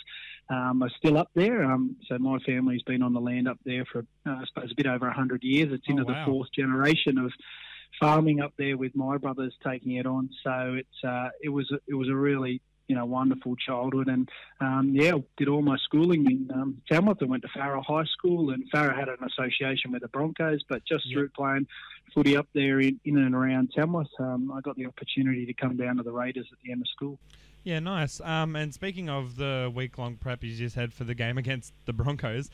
um, 0.49 0.81
are 0.83 0.91
still 0.97 1.17
up 1.17 1.29
there. 1.35 1.63
Um, 1.63 1.95
so 2.07 2.17
my 2.17 2.37
family's 2.45 2.83
been 2.83 3.01
on 3.01 3.13
the 3.13 3.21
land 3.21 3.47
up 3.47 3.59
there 3.65 3.85
for 3.91 3.99
uh, 4.25 4.31
I 4.31 4.43
suppose 4.47 4.71
a 4.71 4.75
bit 4.75 4.87
over 4.87 5.09
hundred 5.09 5.43
years. 5.43 5.69
It's 5.71 5.85
Oh, 5.87 5.91
into 5.91 6.03
wow. 6.05 6.13
the 6.25 6.31
fourth 6.31 6.49
generation 6.53 7.17
of 7.17 7.31
farming 7.99 8.41
up 8.41 8.53
there 8.57 8.77
with 8.77 8.95
my 8.95 9.17
brothers 9.17 9.53
taking 9.65 9.93
it 9.93 10.05
on. 10.05 10.29
So 10.43 10.75
it's 10.77 11.03
uh, 11.03 11.29
it 11.41 11.49
was 11.49 11.71
it 11.87 11.93
was 11.95 12.09
a 12.09 12.15
really 12.15 12.61
you 12.87 12.95
know 12.95 13.05
wonderful 13.05 13.55
childhood 13.55 14.07
and 14.07 14.29
um, 14.59 14.91
yeah 14.93 15.13
did 15.37 15.47
all 15.47 15.61
my 15.61 15.77
schooling 15.83 16.25
in 16.29 16.49
um, 16.53 16.81
Tamworth. 16.89 17.21
I 17.21 17.25
went 17.25 17.43
to 17.43 17.49
Farrer 17.49 17.81
High 17.85 18.05
School 18.05 18.51
and 18.51 18.63
Farrer 18.71 18.93
had 18.93 19.09
an 19.09 19.17
association 19.23 19.91
with 19.91 20.01
the 20.01 20.07
Broncos, 20.07 20.61
but 20.67 20.83
just 20.85 21.05
Yep. 21.07 21.13
through 21.13 21.29
playing 21.29 21.67
footy 22.13 22.35
up 22.35 22.47
there 22.53 22.79
in, 22.79 22.99
in 23.05 23.17
and 23.17 23.35
around 23.35 23.71
Tamworth, 23.75 24.07
um, 24.19 24.51
I 24.51 24.61
got 24.61 24.75
the 24.75 24.85
opportunity 24.85 25.45
to 25.45 25.53
come 25.53 25.77
down 25.77 25.97
to 25.97 26.03
the 26.03 26.11
Raiders 26.11 26.47
at 26.51 26.57
the 26.63 26.71
end 26.71 26.81
of 26.81 26.87
school. 26.87 27.19
Yeah, 27.63 27.79
nice. 27.79 28.21
Um, 28.21 28.55
and 28.55 28.73
speaking 28.73 29.09
of 29.09 29.35
the 29.35 29.71
week 29.73 29.97
long 29.97 30.15
prep 30.15 30.43
you 30.43 30.55
just 30.55 30.75
had 30.75 30.93
for 30.93 31.03
the 31.03 31.13
game 31.13 31.37
against 31.37 31.73
the 31.85 31.93
Broncos, 31.93 32.49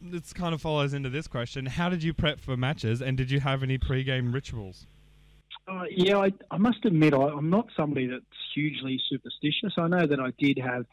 this 0.00 0.32
kind 0.32 0.54
of 0.54 0.62
follows 0.62 0.94
into 0.94 1.10
this 1.10 1.26
question: 1.26 1.66
How 1.66 1.90
did 1.90 2.02
you 2.02 2.14
prep 2.14 2.40
for 2.40 2.56
matches, 2.56 3.02
and 3.02 3.16
did 3.16 3.30
you 3.30 3.40
have 3.40 3.62
any 3.62 3.76
pre-game 3.76 4.32
rituals? 4.32 4.86
Uh, 5.70 5.84
yeah, 5.90 6.18
I, 6.18 6.32
I 6.50 6.58
must 6.58 6.84
admit 6.84 7.14
I, 7.14 7.18
I'm 7.18 7.48
not 7.48 7.68
somebody 7.76 8.06
that's 8.08 8.24
hugely 8.54 9.00
superstitious. 9.08 9.74
I 9.78 9.86
know 9.86 10.06
that 10.06 10.18
I 10.18 10.32
did 10.38 10.58
have 10.58 10.84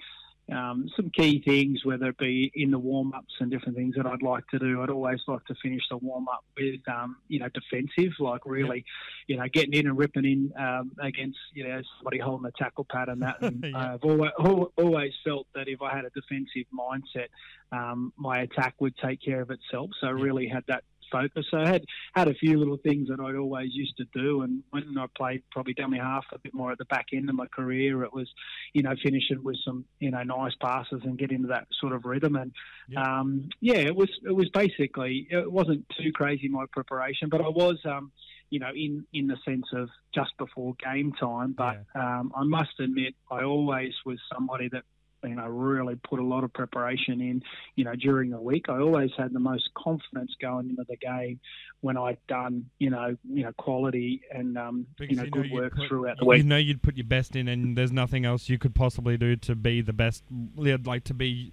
um, 0.51 0.87
some 0.95 1.09
key 1.09 1.41
things, 1.43 1.83
whether 1.83 2.07
it 2.07 2.17
be 2.17 2.51
in 2.53 2.71
the 2.71 2.79
warm 2.79 3.13
ups 3.13 3.33
and 3.39 3.49
different 3.51 3.75
things 3.75 3.95
that 3.97 4.05
I'd 4.05 4.21
like 4.21 4.47
to 4.49 4.59
do. 4.59 4.81
I'd 4.81 4.89
always 4.89 5.19
like 5.27 5.43
to 5.45 5.55
finish 5.61 5.81
the 5.89 5.97
warm 5.97 6.27
up 6.27 6.45
with, 6.55 6.79
um, 6.87 7.17
you 7.27 7.39
know, 7.39 7.47
defensive, 7.49 8.13
like 8.19 8.41
really, 8.45 8.85
you 9.27 9.37
know, 9.37 9.45
getting 9.51 9.73
in 9.73 9.87
and 9.87 9.97
ripping 9.97 10.25
in 10.25 10.53
um, 10.57 10.91
against, 11.01 11.39
you 11.53 11.67
know, 11.67 11.81
somebody 11.97 12.19
holding 12.19 12.43
the 12.43 12.51
tackle 12.51 12.85
pad 12.89 13.09
and 13.09 13.21
that. 13.23 13.41
And 13.47 13.63
Yeah. 13.63 13.93
I've 13.93 14.03
always, 14.03 14.31
always 14.77 15.13
felt 15.25 15.47
that 15.55 15.67
if 15.67 15.81
I 15.81 15.95
had 15.95 16.05
a 16.05 16.09
defensive 16.11 16.67
mindset, 16.71 17.27
um, 17.71 18.13
my 18.15 18.41
attack 18.41 18.75
would 18.79 18.95
take 18.97 19.21
care 19.21 19.41
of 19.41 19.51
itself. 19.51 19.89
So 19.99 20.07
I 20.07 20.11
really 20.11 20.47
had 20.47 20.63
that 20.67 20.83
focus. 21.11 21.45
So 21.51 21.57
I 21.57 21.67
had 21.67 21.83
had 22.13 22.27
a 22.27 22.33
few 22.33 22.57
little 22.57 22.77
things 22.77 23.09
that 23.09 23.19
I'd 23.19 23.35
always 23.35 23.69
used 23.73 23.97
to 23.97 24.05
do, 24.13 24.41
and 24.41 24.63
when 24.69 24.97
I 24.97 25.05
played 25.15 25.43
probably 25.51 25.73
dummy 25.73 25.97
half 25.97 26.25
a 26.33 26.39
bit 26.39 26.53
more 26.53 26.71
at 26.71 26.77
the 26.77 26.85
back 26.85 27.07
end 27.13 27.29
of 27.29 27.35
my 27.35 27.47
career, 27.47 28.03
it 28.03 28.13
was, 28.13 28.29
you 28.73 28.83
know, 28.83 28.93
finishing 29.03 29.43
with 29.43 29.57
some, 29.65 29.85
you 29.99 30.11
know, 30.11 30.23
nice 30.23 30.55
passes 30.61 31.01
and 31.03 31.17
get 31.17 31.31
into 31.31 31.49
that 31.49 31.67
sort 31.79 31.93
of 31.93 32.05
rhythm. 32.05 32.35
And 32.35 32.51
Yeah. 32.87 33.19
um, 33.19 33.49
yeah, 33.61 33.77
it 33.77 33.95
was 33.95 34.09
it 34.23 34.35
was 34.35 34.49
basically 34.49 35.27
it 35.29 35.51
wasn't 35.51 35.85
too 36.01 36.11
crazy 36.11 36.47
my 36.47 36.65
preparation, 36.71 37.29
but 37.29 37.41
I 37.41 37.49
was. 37.49 37.77
Um, 37.85 38.11
you 38.49 38.59
know, 38.59 38.71
in, 38.73 39.05
in 39.11 39.27
the 39.27 39.35
sense 39.43 39.65
of 39.73 39.89
just 40.15 40.31
before 40.37 40.73
game 40.81 41.11
time, 41.19 41.53
but 41.57 41.83
um, 41.95 42.31
I 42.33 42.43
must 42.45 42.79
admit, 42.79 43.13
I 43.29 43.43
always 43.43 43.93
was 44.05 44.19
somebody 44.33 44.69
that 44.69 44.83
you 45.23 45.35
know 45.35 45.47
really 45.47 45.95
put 45.95 46.19
a 46.19 46.23
lot 46.23 46.43
of 46.43 46.53
preparation 46.53 47.21
in 47.21 47.41
you 47.75 47.83
know, 47.83 47.95
during 47.95 48.31
the 48.31 48.41
week. 48.41 48.65
I 48.69 48.79
always 48.79 49.11
had 49.17 49.33
the 49.33 49.39
most 49.39 49.69
confidence 49.75 50.35
going 50.41 50.69
into 50.69 50.83
the 50.87 50.97
game 50.97 51.39
when 51.81 51.97
I'd 51.97 52.17
done, 52.27 52.65
you 52.79 52.89
know, 52.89 53.15
you 53.29 53.43
know, 53.43 53.53
quality 53.53 54.21
and 54.31 54.57
um, 54.57 54.87
you 54.99 55.15
know, 55.15 55.23
you 55.23 55.29
good 55.29 55.45
you'd 55.45 55.53
work 55.53 55.75
put- 55.75 55.87
throughout 55.87 56.17
the 56.17 56.25
you 56.25 56.29
week. 56.29 56.37
You 56.39 56.43
know 56.45 56.57
you'd 56.57 56.81
put 56.81 56.97
your 56.97 57.05
best 57.05 57.35
in, 57.35 57.47
and 57.47 57.77
there's 57.77 57.91
nothing 57.91 58.25
else 58.25 58.49
you 58.49 58.57
could 58.57 58.75
possibly 58.75 59.17
do 59.17 59.35
to 59.35 59.55
be 59.55 59.81
the 59.81 59.93
best. 59.93 60.23
Like 60.55 61.03
to 61.05 61.13
be, 61.13 61.51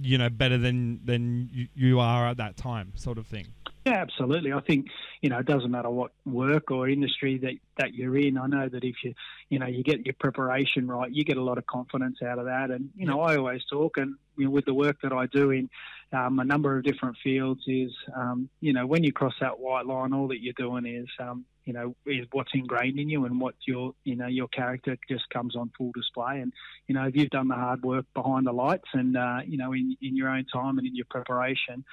you 0.00 0.18
know, 0.18 0.28
better 0.28 0.58
than 0.58 1.00
than 1.04 1.48
you, 1.52 1.68
you 1.74 2.00
are 2.00 2.28
at 2.28 2.36
that 2.36 2.56
time, 2.56 2.92
sort 2.96 3.18
of 3.18 3.26
thing. 3.26 3.46
Yeah, 3.84 3.96
absolutely. 3.96 4.50
I 4.52 4.60
think 4.60 4.86
you 5.20 5.28
know 5.28 5.38
it 5.38 5.46
doesn't 5.46 5.70
matter 5.70 5.90
what 5.90 6.12
work 6.24 6.70
or 6.70 6.88
industry 6.88 7.36
that 7.38 7.54
that 7.76 7.92
you're 7.94 8.16
in. 8.16 8.38
I 8.38 8.46
know 8.46 8.66
that 8.66 8.82
if 8.82 8.96
you 9.04 9.12
you 9.50 9.58
know 9.58 9.66
you 9.66 9.82
get 9.82 10.06
your 10.06 10.14
preparation 10.18 10.88
right, 10.88 11.10
you 11.10 11.22
get 11.22 11.36
a 11.36 11.42
lot 11.42 11.58
of 11.58 11.66
confidence 11.66 12.18
out 12.22 12.38
of 12.38 12.46
that. 12.46 12.70
And 12.70 12.88
you 12.96 13.06
know 13.06 13.20
I 13.20 13.36
always 13.36 13.62
talk 13.70 13.98
and 13.98 14.16
you 14.38 14.46
know, 14.46 14.50
with 14.50 14.64
the 14.64 14.72
work 14.72 14.96
that 15.02 15.12
I 15.12 15.26
do 15.26 15.50
in 15.50 15.68
um, 16.12 16.38
a 16.38 16.44
number 16.44 16.78
of 16.78 16.84
different 16.84 17.16
fields 17.22 17.60
is 17.66 17.92
um, 18.16 18.48
you 18.60 18.72
know 18.72 18.86
when 18.86 19.04
you 19.04 19.12
cross 19.12 19.34
that 19.42 19.58
white 19.58 19.84
line, 19.84 20.14
all 20.14 20.28
that 20.28 20.40
you're 20.42 20.54
doing 20.56 20.86
is 20.86 21.08
um, 21.20 21.44
you 21.64 21.72
know 21.72 21.94
is 22.06 22.26
what's 22.32 22.50
ingrained 22.54 22.98
in 22.98 23.08
you 23.08 23.24
and 23.24 23.40
what 23.40 23.54
your 23.66 23.94
you 24.04 24.16
know 24.16 24.26
your 24.26 24.48
character 24.48 24.96
just 25.08 25.28
comes 25.30 25.56
on 25.56 25.70
full 25.76 25.92
display. 25.94 26.40
And 26.40 26.52
you 26.86 26.94
know 26.94 27.04
if 27.04 27.16
you've 27.16 27.30
done 27.30 27.48
the 27.48 27.54
hard 27.54 27.82
work 27.82 28.06
behind 28.14 28.46
the 28.46 28.52
lights 28.52 28.88
and 28.92 29.16
uh, 29.16 29.40
you 29.46 29.58
know 29.58 29.72
in 29.72 29.96
in 30.00 30.16
your 30.16 30.28
own 30.28 30.44
time 30.52 30.78
and 30.78 30.86
in 30.86 30.94
your 30.94 31.06
preparation 31.10 31.84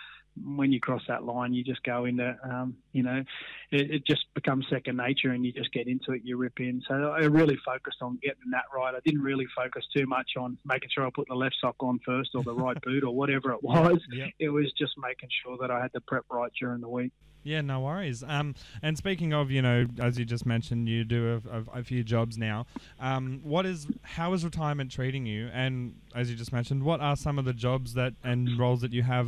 when 0.43 0.71
you 0.71 0.79
cross 0.79 1.01
that 1.07 1.23
line, 1.23 1.53
you 1.53 1.63
just 1.63 1.83
go 1.83 2.05
into, 2.05 2.35
um, 2.43 2.75
you 2.93 3.03
know, 3.03 3.23
it, 3.71 3.91
it 3.91 4.07
just 4.07 4.25
becomes 4.33 4.65
second 4.69 4.97
nature 4.97 5.31
and 5.31 5.45
you 5.45 5.51
just 5.51 5.71
get 5.73 5.87
into 5.87 6.13
it, 6.13 6.21
you 6.23 6.37
rip 6.37 6.59
in. 6.59 6.81
So 6.87 6.93
I 7.11 7.25
really 7.25 7.57
focused 7.65 7.97
on 8.01 8.17
getting 8.21 8.51
that 8.51 8.65
right. 8.73 8.95
I 8.95 8.99
didn't 9.03 9.21
really 9.21 9.45
focus 9.55 9.83
too 9.95 10.05
much 10.07 10.31
on 10.37 10.57
making 10.65 10.89
sure 10.93 11.05
I 11.05 11.09
put 11.13 11.27
the 11.27 11.35
left 11.35 11.55
sock 11.59 11.75
on 11.81 11.99
first 12.05 12.31
or 12.33 12.43
the 12.43 12.53
right 12.53 12.79
boot 12.83 13.03
or 13.03 13.13
whatever 13.13 13.51
it 13.51 13.63
was. 13.63 13.99
Yep. 14.11 14.29
It 14.39 14.49
was 14.49 14.71
just 14.77 14.93
making 14.97 15.29
sure 15.43 15.57
that 15.59 15.69
I 15.69 15.81
had 15.81 15.91
the 15.93 16.01
prep 16.01 16.25
right 16.31 16.51
during 16.59 16.81
the 16.81 16.89
week. 16.89 17.11
Yeah, 17.43 17.61
no 17.61 17.79
worries. 17.79 18.23
Um, 18.25 18.55
and 18.83 18.97
speaking 18.97 19.33
of, 19.33 19.49
you 19.49 19.61
know, 19.61 19.85
as 19.99 20.19
you 20.19 20.25
just 20.25 20.45
mentioned, 20.45 20.87
you 20.87 21.03
do 21.03 21.41
a, 21.51 21.57
a, 21.57 21.79
a 21.79 21.83
few 21.83 22.03
jobs 22.03 22.37
now. 22.37 22.67
Um, 22.99 23.39
what 23.43 23.65
is, 23.65 23.87
how 24.03 24.33
is 24.33 24.43
retirement 24.43 24.91
treating 24.91 25.25
you? 25.25 25.49
And 25.53 25.95
as 26.13 26.29
you 26.29 26.35
just 26.35 26.53
mentioned, 26.53 26.83
what 26.83 27.01
are 27.01 27.15
some 27.15 27.39
of 27.39 27.45
the 27.45 27.53
jobs 27.53 27.95
that 27.95 28.13
and 28.23 28.59
roles 28.59 28.81
that 28.81 28.93
you 28.93 29.03
have, 29.03 29.27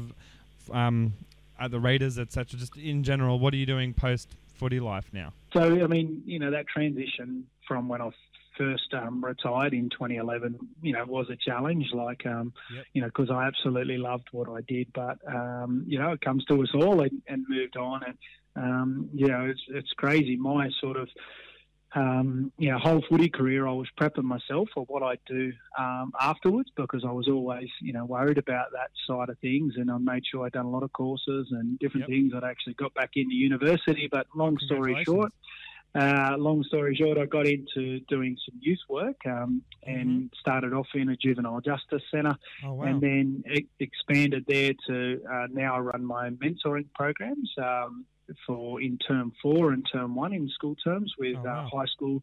um, 0.71 1.13
at 1.59 1.71
the 1.71 1.79
Raiders, 1.79 2.19
etc. 2.19 2.59
Just 2.59 2.75
in 2.77 3.03
general, 3.03 3.39
what 3.39 3.53
are 3.53 3.57
you 3.57 3.65
doing 3.65 3.93
post 3.93 4.29
footy 4.55 4.79
life 4.79 5.09
now? 5.13 5.33
So, 5.53 5.61
I 5.61 5.87
mean, 5.87 6.21
you 6.25 6.39
know, 6.39 6.51
that 6.51 6.67
transition 6.67 7.45
from 7.67 7.87
when 7.87 8.01
I 8.01 8.09
first 8.57 8.93
um, 8.93 9.23
retired 9.23 9.73
in 9.73 9.89
2011, 9.89 10.57
you 10.81 10.93
know, 10.93 11.05
was 11.05 11.29
a 11.29 11.35
challenge. 11.35 11.87
Like, 11.93 12.25
um, 12.25 12.53
Yep. 12.73 12.85
you 12.93 13.01
know, 13.01 13.07
because 13.07 13.29
I 13.29 13.45
absolutely 13.45 13.97
loved 13.97 14.27
what 14.31 14.49
I 14.49 14.61
did, 14.67 14.87
but 14.93 15.17
um, 15.27 15.83
you 15.87 15.99
know, 15.99 16.11
it 16.11 16.21
comes 16.21 16.45
to 16.45 16.61
us 16.61 16.69
all 16.73 17.01
and, 17.01 17.21
and 17.27 17.45
moved 17.47 17.77
on, 17.77 18.01
and 18.03 18.17
um, 18.55 19.09
you 19.13 19.27
know, 19.27 19.45
it's 19.45 19.61
it's 19.69 19.91
crazy. 19.97 20.35
My 20.35 20.69
sort 20.81 20.97
of 20.97 21.09
um, 21.95 22.51
you 22.57 22.71
know, 22.71 22.79
whole 22.79 23.03
footy 23.07 23.29
career, 23.29 23.67
I 23.67 23.71
was 23.73 23.87
prepping 23.99 24.23
myself 24.23 24.69
for 24.73 24.83
what 24.85 25.03
I'd 25.03 25.19
do 25.27 25.51
um, 25.77 26.11
afterwards 26.19 26.71
because 26.75 27.03
I 27.07 27.11
was 27.11 27.27
always, 27.27 27.69
you 27.81 27.93
know, 27.93 28.05
worried 28.05 28.37
about 28.39 28.71
that 28.73 28.89
side 29.07 29.29
of 29.29 29.37
things, 29.39 29.73
and 29.77 29.91
I 29.91 29.97
made 29.99 30.23
sure 30.25 30.45
I'd 30.45 30.53
done 30.53 30.65
a 30.65 30.71
lot 30.71 30.83
of 30.83 30.91
courses 30.93 31.47
and 31.51 31.77
different 31.79 32.09
Yep. 32.09 32.09
things. 32.09 32.33
I'd 32.35 32.43
actually 32.43 32.73
got 32.73 32.93
back 32.95 33.11
into 33.15 33.35
university, 33.35 34.07
but 34.11 34.25
long 34.35 34.57
story 34.59 35.03
short, 35.05 35.31
uh, 35.95 36.35
long 36.37 36.63
story 36.63 36.95
short, 36.95 37.17
I 37.17 37.25
got 37.25 37.45
into 37.45 37.99
doing 38.09 38.35
some 38.49 38.59
youth 38.61 38.79
work 38.89 39.17
um, 39.25 39.61
and 39.85 40.31
started 40.39 40.73
off 40.73 40.87
in 40.95 41.09
a 41.09 41.15
juvenile 41.15 41.61
justice 41.61 42.01
centre, 42.11 42.35
Oh 42.65 42.73
wow. 42.73 42.85
and 42.85 43.01
then 43.01 43.43
e- 43.53 43.67
expanded 43.79 44.45
there 44.47 44.71
to 44.87 45.21
uh, 45.31 45.47
now 45.51 45.75
I 45.75 45.79
run 45.79 46.03
my 46.05 46.25
own 46.27 46.37
mentoring 46.37 46.87
programs 46.95 47.51
um, 47.57 48.05
for 48.47 48.81
in 48.81 48.97
term 48.97 49.33
four 49.41 49.73
and 49.73 49.85
term 49.91 50.15
one 50.15 50.33
in 50.33 50.49
school 50.49 50.75
terms 50.83 51.13
with 51.19 51.37
Oh, 51.37 51.43
wow. 51.43 51.67
uh, 51.71 51.77
high 51.77 51.85
school, 51.85 52.21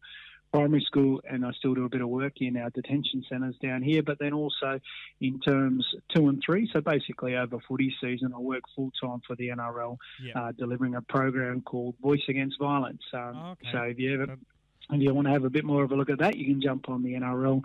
primary 0.51 0.81
school, 0.85 1.21
and 1.29 1.45
I 1.45 1.51
still 1.53 1.73
do 1.73 1.85
a 1.85 1.89
bit 1.89 2.01
of 2.01 2.09
work 2.09 2.33
in 2.41 2.57
our 2.57 2.69
detention 2.69 3.23
centres 3.29 3.55
down 3.61 3.81
here. 3.81 4.03
But 4.03 4.19
then 4.19 4.33
also 4.33 4.79
in 5.19 5.39
terms 5.39 5.85
two 6.13 6.27
and 6.27 6.41
three, 6.45 6.69
so 6.73 6.81
basically 6.81 7.35
over 7.35 7.57
footy 7.67 7.93
season, 8.01 8.33
I 8.35 8.39
work 8.39 8.63
full 8.75 8.91
time 9.01 9.21
for 9.25 9.35
the 9.35 9.49
NRL, 9.49 9.97
uh, 10.35 10.51
delivering 10.57 10.95
a 10.95 11.01
program 11.01 11.61
called 11.61 11.95
Voice 12.01 12.21
Against 12.27 12.59
Violence. 12.59 13.01
Um, 13.13 13.31
Oh, 13.35 13.51
okay. 13.51 13.69
So 13.71 13.77
if 13.83 13.99
you 13.99 14.21
ever 14.21 14.37
if 14.93 15.01
you 15.01 15.13
want 15.13 15.27
to 15.27 15.31
have 15.33 15.45
a 15.45 15.49
bit 15.49 15.63
more 15.63 15.83
of 15.83 15.91
a 15.91 15.95
look 15.95 16.09
at 16.09 16.19
that, 16.19 16.35
you 16.35 16.45
can 16.45 16.61
jump 16.61 16.89
on 16.89 17.01
the 17.01 17.13
NRL 17.13 17.63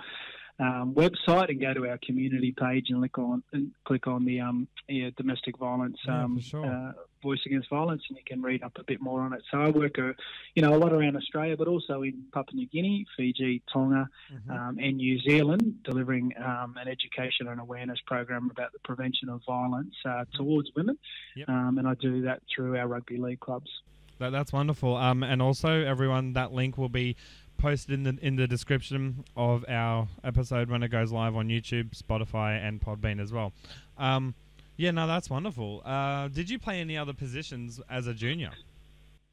um, 0.60 0.94
website 0.94 1.48
and 1.50 1.60
go 1.60 1.74
to 1.74 1.88
our 1.88 1.98
community 1.98 2.52
page 2.56 2.86
and 2.88 3.00
click 3.00 3.18
on 3.18 3.42
and 3.52 3.72
click 3.84 4.06
on 4.06 4.24
the 4.24 4.40
um, 4.40 4.68
yeah, 4.88 5.10
domestic 5.16 5.58
violence 5.58 5.98
Yeah, 6.06 6.22
um, 6.24 6.40
sure. 6.40 6.64
uh, 6.64 6.92
voice 7.28 7.42
against 7.48 7.68
violence, 7.78 8.02
and 8.08 8.16
you 8.18 8.24
can 8.30 8.40
read 8.50 8.62
up 8.66 8.74
a 8.78 8.84
bit 8.90 9.00
more 9.08 9.20
on 9.26 9.30
it. 9.36 9.42
So 9.50 9.56
I 9.66 9.68
work, 9.82 9.94
a, 9.98 10.08
you 10.54 10.62
know, 10.62 10.72
a 10.76 10.80
lot 10.84 10.92
around 10.92 11.14
Australia, 11.16 11.56
but 11.62 11.68
also 11.74 11.94
in 12.08 12.14
Papua 12.34 12.54
New 12.60 12.68
Guinea, 12.74 12.98
Fiji, 13.16 13.52
Tonga, 13.72 14.04
Mhm. 14.34 14.50
um, 14.56 14.74
and 14.84 14.94
New 15.04 15.16
Zealand, 15.28 15.64
delivering 15.90 16.26
um, 16.50 16.70
an 16.82 16.88
education 16.96 17.44
and 17.48 17.58
awareness 17.66 18.00
program 18.12 18.44
about 18.54 18.70
the 18.72 18.78
prevention 18.88 19.28
of 19.34 19.38
violence 19.44 19.94
uh, 20.04 20.24
towards 20.38 20.68
women. 20.76 20.96
Yep. 21.34 21.48
Um, 21.48 21.72
and 21.78 21.86
I 21.88 21.94
do 22.08 22.12
that 22.28 22.38
through 22.50 22.72
our 22.78 22.86
rugby 22.94 23.18
league 23.26 23.40
clubs. 23.40 23.70
That, 24.18 24.30
that's 24.30 24.52
wonderful. 24.52 24.96
Um, 24.96 25.22
and 25.22 25.42
also, 25.42 25.70
everyone, 25.94 26.32
that 26.34 26.52
link 26.52 26.78
will 26.78 26.94
be 27.04 27.16
posted 27.58 27.92
in 27.96 28.02
the 28.08 28.14
in 28.28 28.36
the 28.36 28.46
description 28.46 29.24
of 29.34 29.64
our 29.68 30.08
episode 30.22 30.66
when 30.72 30.82
it 30.82 30.88
goes 30.88 31.10
live 31.20 31.34
on 31.40 31.48
YouTube, 31.48 31.88
Spotify, 32.02 32.50
and 32.66 32.80
Podbean 32.80 33.18
as 33.20 33.32
well. 33.32 33.52
Um, 33.98 34.34
Yeah, 34.76 34.90
no, 34.90 35.06
that's 35.06 35.30
wonderful. 35.30 35.82
Uh, 35.84 36.28
did 36.28 36.50
you 36.50 36.58
play 36.58 36.80
any 36.80 36.96
other 36.98 37.14
positions 37.14 37.80
as 37.88 38.06
a 38.06 38.14
junior? 38.14 38.50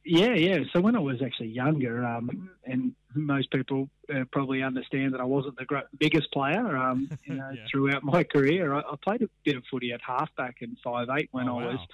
Yeah, 0.05 0.33
yeah. 0.33 0.59
So 0.73 0.81
when 0.81 0.95
I 0.95 0.99
was 0.99 1.21
actually 1.21 1.47
younger, 1.47 2.05
um, 2.05 2.49
and 2.65 2.93
most 3.15 3.51
people 3.51 3.89
uh, 4.13 4.25
probably 4.31 4.61
understand 4.61 5.13
that 5.13 5.21
I 5.21 5.23
wasn't 5.25 5.57
the 5.57 5.65
great, 5.65 5.85
biggest 5.97 6.31
player. 6.33 6.75
Um, 6.75 7.09
you 7.25 7.35
know, 7.35 7.49
Yeah. 7.53 7.65
throughout 7.71 8.03
my 8.03 8.23
career, 8.23 8.73
I, 8.73 8.79
I 8.79 8.95
played 9.01 9.21
a 9.21 9.29
bit 9.45 9.55
of 9.55 9.63
footy 9.71 9.93
at 9.93 10.01
halfback 10.01 10.57
and 10.61 10.77
five 10.83 11.07
eight 11.17 11.29
when 11.31 11.47
Oh, 11.47 11.59
I 11.59 11.65
was, 11.67 11.75
wow. 11.77 11.87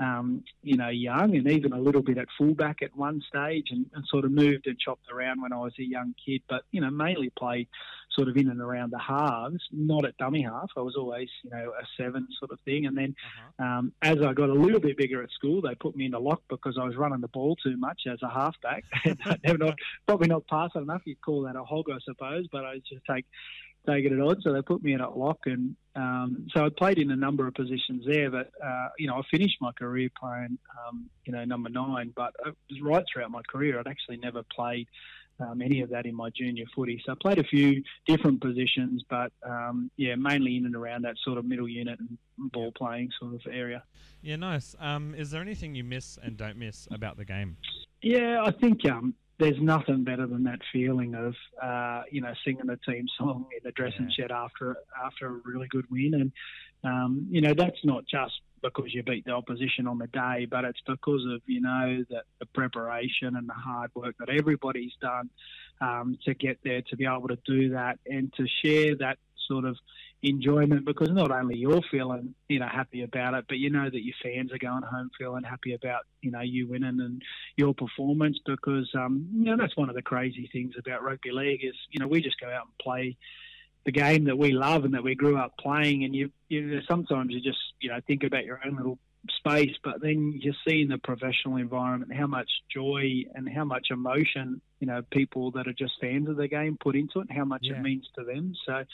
Um, 0.00 0.42
you 0.62 0.76
know, 0.76 0.88
young, 0.88 1.36
and 1.36 1.50
even 1.50 1.72
a 1.72 1.80
little 1.80 2.02
bit 2.02 2.18
at 2.18 2.26
fullback 2.38 2.82
at 2.82 2.96
one 2.96 3.20
stage, 3.28 3.66
and, 3.70 3.86
and 3.94 4.04
sort 4.06 4.24
of 4.24 4.32
moved 4.32 4.66
and 4.66 4.78
chopped 4.78 5.10
around 5.12 5.42
when 5.42 5.52
I 5.52 5.58
was 5.58 5.74
a 5.78 5.84
young 5.84 6.14
kid. 6.24 6.42
But 6.48 6.62
you 6.72 6.80
know, 6.80 6.90
mainly 6.90 7.30
played 7.38 7.68
sort 8.12 8.28
of 8.28 8.36
in 8.36 8.48
and 8.48 8.60
around 8.60 8.90
the 8.90 8.98
halves, 8.98 9.62
not 9.70 10.04
at 10.04 10.16
dummy 10.16 10.42
half. 10.42 10.70
I 10.76 10.80
was 10.80 10.96
always, 10.96 11.28
you 11.44 11.50
know, 11.50 11.72
a 11.80 11.84
seven 11.96 12.26
sort 12.40 12.50
of 12.50 12.58
thing, 12.64 12.86
and 12.86 12.96
then 12.96 13.14
Uh-huh. 13.20 13.64
um, 13.64 13.92
as 14.02 14.16
I 14.20 14.32
got 14.32 14.48
a 14.48 14.54
little 14.54 14.80
bit 14.80 14.96
bigger 14.96 15.22
at 15.22 15.30
school, 15.30 15.60
they 15.60 15.74
put 15.76 15.94
me 15.94 16.06
in 16.06 16.10
the 16.12 16.18
lock 16.18 16.42
because 16.48 16.76
I 16.80 16.84
was 16.84 16.96
running 16.96 17.20
the 17.20 17.28
ball 17.28 17.54
too 17.56 17.76
much 17.76 18.02
as 18.10 18.18
a 18.22 18.28
halfback. 18.28 18.84
Never 19.44 19.58
not, 19.58 19.78
probably 20.06 20.28
not 20.28 20.46
passing 20.48 20.82
enough. 20.82 21.02
You'd 21.04 21.20
call 21.20 21.42
that 21.42 21.56
a 21.56 21.62
hog, 21.62 21.86
I 21.90 21.98
suppose, 22.04 22.46
but 22.50 22.64
I 22.64 22.78
just 22.78 23.04
take 23.08 23.26
taking 23.86 24.12
it 24.12 24.20
on. 24.20 24.40
So 24.42 24.52
they 24.52 24.62
put 24.62 24.82
me 24.82 24.92
in 24.92 25.00
at 25.00 25.16
lock, 25.16 25.38
and 25.46 25.76
um, 25.96 26.46
so 26.54 26.64
I 26.64 26.68
played 26.76 26.98
in 26.98 27.10
a 27.10 27.16
number 27.16 27.46
of 27.46 27.54
positions 27.54 28.04
there. 28.06 28.30
But 28.30 28.50
uh, 28.64 28.88
you 28.98 29.06
know, 29.06 29.16
I 29.16 29.22
finished 29.30 29.56
my 29.60 29.72
career 29.72 30.08
playing, 30.18 30.58
um, 30.86 31.08
you 31.24 31.32
know, 31.32 31.44
number 31.44 31.68
nine. 31.68 32.12
But 32.14 32.32
it 32.46 32.54
was 32.70 32.80
right 32.82 33.04
throughout 33.12 33.30
my 33.30 33.42
career. 33.48 33.78
I'd 33.78 33.88
actually 33.88 34.18
never 34.18 34.42
played. 34.54 34.88
Um, 35.38 35.62
any 35.62 35.80
of 35.80 35.88
that 35.88 36.04
in 36.04 36.14
my 36.14 36.28
junior 36.28 36.66
footy. 36.76 37.02
So 37.06 37.12
I 37.12 37.14
played 37.18 37.38
a 37.38 37.44
few 37.44 37.82
different 38.06 38.42
positions, 38.42 39.02
but 39.08 39.32
um, 39.42 39.90
yeah, 39.96 40.14
mainly 40.14 40.58
in 40.58 40.66
and 40.66 40.76
around 40.76 41.00
that 41.06 41.14
sort 41.24 41.38
of 41.38 41.46
middle 41.46 41.66
unit 41.66 41.98
and 41.98 42.18
ball 42.52 42.72
playing 42.72 43.08
sort 43.18 43.32
of 43.32 43.40
area. 43.50 43.82
Yeah, 44.20 44.36
nice. 44.36 44.76
Um, 44.78 45.14
is 45.14 45.30
there 45.30 45.40
anything 45.40 45.74
you 45.74 45.82
miss 45.82 46.18
and 46.22 46.36
don't 46.36 46.58
miss 46.58 46.86
about 46.90 47.16
the 47.16 47.24
game? 47.24 47.56
Yeah, 48.02 48.42
I 48.44 48.50
think 48.50 48.84
um, 48.84 49.14
there's 49.40 49.60
nothing 49.60 50.04
better 50.04 50.26
than 50.26 50.44
that 50.44 50.60
feeling 50.72 51.14
of 51.14 51.34
uh, 51.60 52.02
you 52.10 52.20
know 52.20 52.32
singing 52.44 52.66
the 52.66 52.78
team 52.86 53.06
song 53.18 53.46
in 53.52 53.60
the 53.64 53.72
dressing 53.72 54.10
shed 54.16 54.30
after 54.30 54.76
after 55.04 55.26
a 55.26 55.40
really 55.44 55.66
good 55.68 55.86
win, 55.90 56.12
and 56.14 56.32
um, 56.84 57.26
you 57.30 57.40
know 57.40 57.54
that's 57.54 57.82
not 57.82 58.04
just 58.06 58.34
because 58.62 58.92
you 58.92 59.02
beat 59.02 59.24
the 59.24 59.32
opposition 59.32 59.86
on 59.86 59.96
the 59.96 60.06
day, 60.08 60.46
but 60.48 60.64
it's 60.64 60.80
because 60.86 61.24
of 61.32 61.40
you 61.46 61.60
know 61.60 62.04
the, 62.10 62.22
the 62.38 62.46
preparation 62.54 63.34
and 63.34 63.48
the 63.48 63.54
hard 63.54 63.90
work 63.94 64.14
that 64.18 64.28
everybody's 64.28 64.92
done 65.00 65.30
um, 65.80 66.18
to 66.24 66.34
get 66.34 66.58
there 66.62 66.82
to 66.82 66.96
be 66.96 67.06
able 67.06 67.28
to 67.28 67.38
do 67.46 67.70
that 67.70 67.98
and 68.06 68.32
to 68.34 68.46
share 68.62 68.94
that 68.96 69.18
sort 69.48 69.64
of 69.64 69.76
enjoyment 70.22 70.84
because 70.84 71.08
not 71.10 71.30
only 71.30 71.56
you're 71.56 71.80
feeling 71.90 72.34
you 72.48 72.58
know 72.58 72.68
happy 72.68 73.02
about 73.02 73.32
it 73.32 73.44
but 73.48 73.56
you 73.56 73.70
know 73.70 73.88
that 73.88 74.04
your 74.04 74.14
fans 74.22 74.52
are 74.52 74.58
going 74.58 74.82
home 74.82 75.10
feeling 75.18 75.42
happy 75.42 75.72
about 75.72 76.02
you 76.20 76.30
know 76.30 76.40
you 76.40 76.68
winning 76.68 77.00
and 77.00 77.22
your 77.56 77.72
performance 77.72 78.38
because 78.44 78.90
um 78.94 79.26
you 79.32 79.44
know 79.44 79.56
that's 79.56 79.76
one 79.78 79.88
of 79.88 79.94
the 79.94 80.02
crazy 80.02 80.48
things 80.52 80.74
about 80.78 81.02
rugby 81.02 81.30
league 81.30 81.64
is 81.64 81.74
you 81.90 81.98
know 81.98 82.06
we 82.06 82.20
just 82.20 82.38
go 82.38 82.48
out 82.48 82.66
and 82.66 82.78
play 82.82 83.16
the 83.86 83.92
game 83.92 84.24
that 84.24 84.36
we 84.36 84.52
love 84.52 84.84
and 84.84 84.92
that 84.92 85.02
we 85.02 85.14
grew 85.14 85.38
up 85.38 85.56
playing 85.58 86.04
and 86.04 86.14
you 86.14 86.30
you 86.48 86.82
sometimes 86.82 87.32
you 87.32 87.40
just 87.40 87.58
you 87.80 87.88
know 87.88 87.98
think 88.06 88.22
about 88.22 88.44
your 88.44 88.60
own 88.64 88.76
little 88.76 88.98
space 89.28 89.74
but 89.84 90.00
then 90.00 90.32
you 90.40 90.52
see 90.66 90.80
in 90.80 90.88
the 90.88 90.98
professional 90.98 91.56
environment 91.56 92.12
how 92.12 92.26
much 92.26 92.48
joy 92.74 93.22
and 93.34 93.48
how 93.48 93.64
much 93.64 93.88
emotion 93.90 94.60
you 94.78 94.86
know 94.86 95.02
people 95.12 95.50
that 95.50 95.68
are 95.68 95.74
just 95.74 95.92
fans 96.00 96.28
of 96.28 96.36
the 96.36 96.48
game 96.48 96.78
put 96.80 96.96
into 96.96 97.20
it 97.20 97.30
how 97.30 97.44
much 97.44 97.60
Yeah. 97.64 97.74
it 97.74 97.82
means 97.82 98.08
to 98.16 98.24
them 98.24 98.54
so 98.66 98.84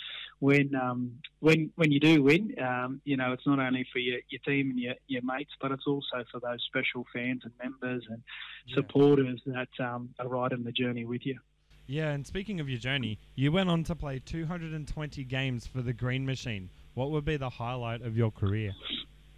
when 0.40 0.75
um 0.75 1.12
when 1.38 1.71
when 1.76 1.92
you 1.92 2.00
do 2.00 2.23
win 2.25 2.54
um 2.61 3.00
you 3.04 3.16
know 3.16 3.33
it's 3.33 3.47
not 3.47 3.61
only 3.61 3.87
for 3.92 4.00
your, 4.00 4.18
your 4.28 4.40
team 4.40 4.71
and 4.71 4.78
your, 4.80 4.95
your 5.06 5.23
mates 5.23 5.52
but 5.61 5.71
it's 5.71 5.87
also 5.87 6.25
for 6.33 6.40
those 6.40 6.59
special 6.66 7.06
fans 7.12 7.42
and 7.45 7.52
members 7.62 8.04
and 8.11 8.21
Yeah. 8.66 8.75
supporters 8.76 9.40
that 9.47 9.68
um, 9.78 10.11
are 10.18 10.26
riding 10.28 10.64
the 10.64 10.73
journey 10.73 11.04
with 11.04 11.25
you 11.25 11.39
Yeah, 11.86 12.10
and 12.10 12.26
speaking 12.26 12.58
of 12.58 12.69
your 12.69 12.80
journey, 12.80 13.21
you 13.36 13.52
went 13.52 13.71
on 13.71 13.84
to 13.84 13.95
play 13.95 14.19
220 14.19 15.23
games 15.23 15.69
for 15.69 15.82
the 15.82 15.93
Green 15.93 16.26
Machine. 16.26 16.69
What 16.95 17.12
would 17.12 17.25
be 17.25 17.36
the 17.36 17.49
highlight 17.49 18.02
of 18.02 18.17
your 18.17 18.32
career? 18.32 18.73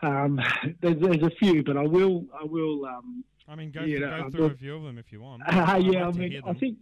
Um 0.02 0.40
there's, 0.80 1.00
there's 1.00 1.22
a 1.22 1.30
few 1.38 1.62
but 1.62 1.76
I 1.76 1.82
will 1.82 2.24
I 2.38 2.44
will 2.44 2.84
um 2.86 3.24
I 3.50 3.54
mean, 3.54 3.70
go, 3.70 3.80
You 3.80 4.00
go 4.00 4.30
through 4.30 4.44
a 4.44 4.54
few 4.56 4.76
of 4.76 4.82
them 4.82 4.98
if 4.98 5.10
you 5.10 5.22
want. 5.22 5.42
Uh, 5.42 5.52
yeah, 5.52 5.62
I 5.64 5.78
like 5.78 6.12
to 6.12 6.18
mean, 6.18 6.42
I 6.46 6.52
think, 6.52 6.76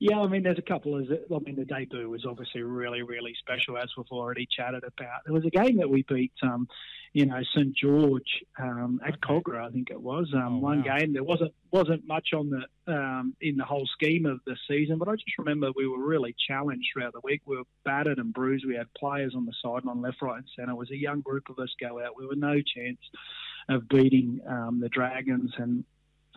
yeah, 0.00 0.20
I 0.20 0.28
mean, 0.28 0.44
there's 0.44 0.58
a 0.58 0.62
couple 0.62 0.96
of, 0.96 1.10
I 1.10 1.38
mean, 1.40 1.56
the 1.56 1.64
debut 1.64 2.08
was 2.08 2.24
obviously 2.24 2.62
really, 2.62 3.02
really 3.02 3.34
special, 3.40 3.76
as 3.76 3.88
we've 3.96 4.06
already 4.12 4.46
chatted 4.46 4.84
about. 4.84 5.20
There 5.24 5.34
was 5.34 5.44
a 5.44 5.50
game 5.50 5.78
that 5.78 5.90
we 5.90 6.02
beat, 6.08 6.32
um, 6.42 6.68
you 7.12 7.26
know, 7.26 7.40
St 7.56 7.74
George 7.74 8.44
um, 8.60 9.00
at 9.04 9.14
Okay. 9.14 9.20
Kogarah, 9.26 9.66
I 9.68 9.70
think 9.72 9.90
it 9.90 10.00
was. 10.00 10.30
Um, 10.34 10.56
Oh, 10.56 10.58
one 10.58 10.84
wow. 10.84 10.98
game. 10.98 11.12
There 11.12 11.24
wasn't 11.24 11.52
wasn't 11.72 12.06
much 12.06 12.28
on 12.34 12.50
the 12.50 12.92
um, 12.94 13.34
in 13.40 13.56
the 13.56 13.64
whole 13.64 13.86
scheme 13.86 14.24
of 14.24 14.40
the 14.46 14.56
season, 14.68 14.98
but 14.98 15.08
I 15.08 15.12
just 15.16 15.36
remember 15.36 15.70
we 15.74 15.86
were 15.88 15.98
really 16.06 16.34
challenged 16.46 16.88
throughout 16.92 17.12
the 17.14 17.20
week. 17.24 17.42
We 17.44 17.56
were 17.56 17.64
battered 17.84 18.18
and 18.18 18.32
bruised. 18.32 18.66
We 18.66 18.76
had 18.76 18.86
players 18.94 19.34
on 19.34 19.46
the 19.46 19.52
side 19.62 19.82
and 19.82 19.90
on 19.90 20.00
left, 20.00 20.22
right, 20.22 20.36
and 20.38 20.46
centre. 20.54 20.72
It 20.72 20.76
was 20.76 20.90
a 20.90 20.96
young 20.96 21.20
group 21.22 21.50
of 21.50 21.58
us 21.58 21.74
go 21.80 22.00
out. 22.00 22.16
We 22.16 22.26
were 22.26 22.36
no 22.36 22.54
chance 22.60 23.00
of 23.68 23.88
beating 23.88 24.40
um, 24.46 24.80
the 24.80 24.88
Dragons 24.88 25.52
and 25.58 25.84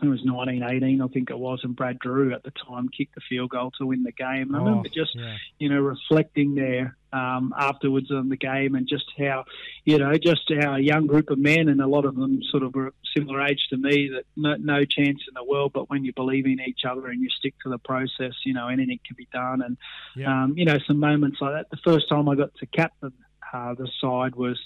it 0.02 0.08
was 0.10 0.20
1918, 0.24 1.00
I 1.00 1.06
think 1.08 1.30
it 1.30 1.38
was, 1.38 1.60
and 1.62 1.76
Brad 1.76 1.98
Drew 1.98 2.32
at 2.34 2.42
the 2.42 2.50
time 2.66 2.88
kicked 2.88 3.14
the 3.14 3.20
field 3.28 3.50
goal 3.50 3.70
to 3.78 3.86
win 3.86 4.02
the 4.02 4.12
game. 4.12 4.48
And 4.48 4.56
I 4.56 4.58
remember 4.58 4.88
Oh, 4.88 4.94
just, 4.94 5.14
yeah. 5.14 5.36
you 5.58 5.68
know, 5.68 5.80
reflecting 5.80 6.54
there 6.54 6.96
um, 7.12 7.54
afterwards 7.58 8.10
on 8.10 8.28
the 8.28 8.36
game 8.36 8.74
and 8.74 8.88
just 8.88 9.04
how, 9.18 9.44
you 9.84 9.98
know, 9.98 10.12
just 10.16 10.50
how 10.60 10.74
a 10.74 10.78
young 10.80 11.06
group 11.06 11.30
of 11.30 11.38
men, 11.38 11.68
and 11.68 11.80
a 11.80 11.86
lot 11.86 12.04
of 12.04 12.16
them 12.16 12.42
sort 12.50 12.62
of 12.62 12.74
were 12.74 12.92
similar 13.16 13.42
age 13.42 13.66
to 13.70 13.76
me, 13.76 14.08
that 14.14 14.24
no, 14.36 14.56
no 14.56 14.84
chance 14.84 15.20
in 15.28 15.34
the 15.34 15.44
world, 15.44 15.72
but 15.72 15.88
when 15.90 16.04
you 16.04 16.12
believe 16.12 16.46
in 16.46 16.58
each 16.60 16.84
other 16.88 17.06
and 17.08 17.20
you 17.22 17.28
stick 17.30 17.54
to 17.62 17.68
the 17.68 17.78
process, 17.78 18.32
you 18.44 18.54
know, 18.54 18.68
anything 18.68 18.98
can 19.06 19.14
be 19.16 19.28
done. 19.32 19.62
And, 19.62 19.76
Yeah. 20.16 20.44
um, 20.44 20.54
you 20.56 20.64
know, 20.64 20.78
some 20.86 20.98
moments 20.98 21.38
like 21.40 21.52
that. 21.52 21.70
The 21.70 21.76
first 21.84 22.08
time 22.08 22.28
I 22.28 22.34
got 22.34 22.54
to 22.56 22.66
captain 22.66 23.12
uh, 23.52 23.74
the 23.74 23.88
side 24.00 24.34
was 24.34 24.58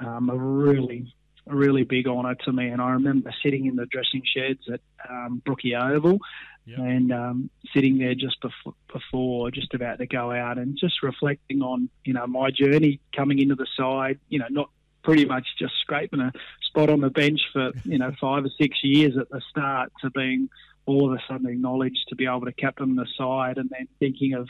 um, 0.00 0.28
a 0.30 0.36
really 0.36 1.12
really 1.54 1.84
big 1.84 2.06
honour 2.06 2.34
to 2.44 2.52
me. 2.52 2.68
And 2.68 2.80
I 2.80 2.90
remember 2.92 3.32
sitting 3.42 3.66
in 3.66 3.76
the 3.76 3.86
dressing 3.86 4.22
sheds 4.24 4.60
at 4.72 4.80
um, 5.08 5.42
Brookie 5.44 5.74
Oval 5.74 6.20
Yep. 6.68 6.78
and 6.80 7.12
um, 7.12 7.50
sitting 7.72 7.96
there 7.96 8.14
just 8.14 8.42
before, 8.42 8.74
before, 8.92 9.50
just 9.50 9.72
about 9.72 10.00
to 10.00 10.06
go 10.06 10.30
out, 10.30 10.58
and 10.58 10.76
just 10.78 11.02
reflecting 11.02 11.62
on 11.62 11.88
you 12.04 12.12
know 12.12 12.26
my 12.26 12.50
journey 12.50 13.00
coming 13.16 13.38
into 13.38 13.54
the 13.54 13.66
side. 13.74 14.18
You 14.28 14.40
know, 14.40 14.48
not 14.50 14.68
pretty 15.02 15.24
much 15.24 15.46
just 15.58 15.72
scraping 15.80 16.20
a 16.20 16.30
spot 16.60 16.90
on 16.90 17.00
the 17.00 17.08
bench 17.08 17.40
for 17.54 17.72
you 17.84 17.96
know 17.96 18.12
five 18.20 18.44
or 18.44 18.50
six 18.60 18.76
years 18.82 19.16
at 19.16 19.30
the 19.30 19.40
start 19.48 19.92
to 20.02 20.10
being 20.10 20.50
all 20.84 21.10
of 21.10 21.18
a 21.18 21.22
sudden 21.26 21.46
acknowledged 21.46 22.04
to 22.08 22.16
be 22.16 22.26
able 22.26 22.44
to 22.44 22.52
captain 22.52 22.96
the 22.96 23.06
side, 23.16 23.56
and 23.56 23.70
then 23.70 23.88
thinking 23.98 24.34
of 24.34 24.46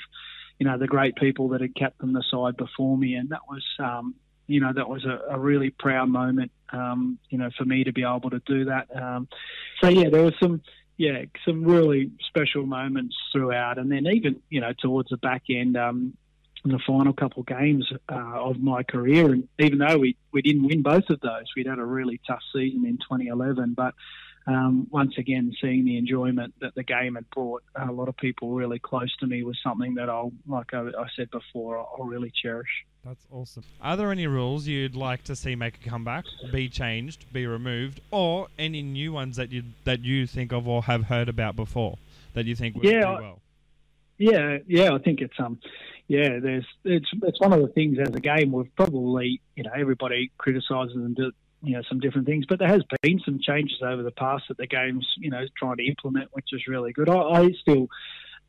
you 0.59 0.67
know 0.67 0.77
the 0.77 0.89
great 0.89 1.15
people 1.15 1.51
that 1.51 1.61
had 1.61 1.77
captained 1.77 2.17
the 2.17 2.25
side 2.29 2.57
before 2.57 2.99
me, 2.99 3.15
and 3.15 3.29
that 3.29 3.43
was 3.49 3.65
um, 3.79 4.17
you 4.49 4.61
know 4.61 4.73
that 4.73 4.89
was 4.89 5.05
a, 5.05 5.35
a 5.35 5.39
really 5.39 5.71
proud 5.71 6.09
moment 6.09 6.51
um, 6.73 7.19
you 7.31 7.39
know 7.39 7.51
for 7.57 7.65
me 7.65 7.85
to 7.85 7.93
be 7.93 8.03
able 8.03 8.31
to 8.31 8.41
do 8.45 8.65
that. 8.65 8.89
Um, 8.95 9.29
so 9.81 9.89
yeah, 9.89 10.09
there 10.11 10.25
was 10.25 10.35
some 10.43 10.63
yeah 10.97 11.25
some 11.45 11.65
really 11.65 12.11
special 12.29 12.67
moments 12.67 13.15
throughout, 13.33 13.79
and 13.79 13.93
then 13.93 14.07
even 14.07 14.41
you 14.51 14.61
know 14.61 14.73
towards 14.79 15.11
the 15.11 15.19
back 15.19 15.45
end. 15.49 15.77
Um, 15.77 16.15
in 16.65 16.73
the 16.73 16.81
final 16.85 17.13
couple 17.13 17.43
of 17.43 17.47
games 17.47 17.89
uh, 18.11 18.15
of 18.15 18.59
my 18.59 18.83
career, 18.83 19.31
and 19.31 19.47
even 19.61 19.79
though 19.79 19.97
we, 19.97 20.17
we 20.33 20.43
didn't 20.43 20.67
win 20.67 20.83
both 20.83 21.09
of 21.09 21.21
those, 21.21 21.45
we'd 21.57 21.69
had 21.69 21.79
a 21.79 21.85
really 21.85 22.21
tough 22.27 22.43
season 22.53 22.85
in 22.85 22.99
2011. 22.99 23.75
But 23.75 23.95
um, 24.49 24.87
once 24.91 25.13
again, 25.19 25.53
seeing 25.61 25.85
the 25.85 25.99
enjoyment 25.99 26.55
that 26.61 26.75
the 26.75 26.83
game 26.83 27.17
had 27.17 27.29
brought 27.31 27.63
a 27.77 27.93
lot 27.93 28.09
of 28.09 28.17
people 28.17 28.53
really 28.53 28.79
close 28.79 29.15
to 29.19 29.27
me 29.27 29.43
was 29.43 29.59
something 29.63 29.95
that 29.97 30.09
I'll, 30.09 30.33
like 30.47 30.73
I, 30.73 30.81
I 30.81 31.07
said 31.15 31.31
before, 31.31 31.79
I'll 31.79 32.07
really 32.07 32.33
cherish. 32.43 32.87
That's 33.05 33.27
awesome. 33.31 33.65
Are 33.83 33.97
there 33.97 34.11
any 34.11 34.27
rules 34.27 34.67
you'd 34.67 34.95
like 34.95 35.23
to 35.25 35.37
see 35.37 35.55
make 35.55 35.85
a 35.85 35.91
comeback, 35.91 36.25
be 36.51 36.71
changed, 36.71 37.31
be 37.31 37.47
removed, 37.47 38.01
or 38.11 38.49
any 38.59 38.81
new 38.81 39.13
ones 39.13 39.37
that 39.37 39.53
you 39.53 39.65
that 39.85 40.01
you 40.01 40.27
think 40.27 40.53
of 40.53 40.67
or 40.67 40.83
have 40.85 41.05
heard 41.05 41.29
about 41.29 41.55
before 41.55 41.99
that 42.33 42.47
you 42.47 42.57
think 42.57 42.75
would 42.75 42.85
Yeah, 42.85 43.17
do 43.17 43.23
well? 43.23 43.41
Yeah, 44.17 44.59
yeah, 44.67 44.95
I 44.95 44.99
think 44.99 45.21
it's 45.21 45.39
um, 45.39 45.59
yeah, 46.09 46.39
there's 46.41 46.67
it's 46.85 47.09
it's 47.23 47.41
one 47.41 47.53
of 47.53 47.61
the 47.61 47.69
things 47.69 47.99
as 47.99 48.15
a 48.15 48.21
game 48.21 48.53
we've 48.53 48.75
probably 48.77 49.41
you 49.57 49.63
know 49.63 49.73
everybody 49.77 50.31
criticises 50.39 50.97
and 50.97 51.15
do 51.15 51.33
you 51.63 51.75
know 51.75 51.83
some 51.89 51.99
different 52.01 52.27
things, 52.27 52.47
but 52.49 52.59
there 52.59 52.69
has 52.69 52.83
been 53.03 53.21
some 53.25 53.39
changes 53.41 53.79
over 53.83 54.03
the 54.03 54.11
past 54.13 54.45
that 54.49 54.57
the 54.59 54.67
game's 54.67 55.07
you 55.19 55.31
know 55.31 55.45
trying 55.57 55.77
to 55.77 55.87
implement, 55.87 56.29
which 56.33 56.49
is 56.53 56.67
really 56.69 56.93
good. 56.93 57.09
I, 57.09 57.17
I 57.17 57.49
still 57.61 57.89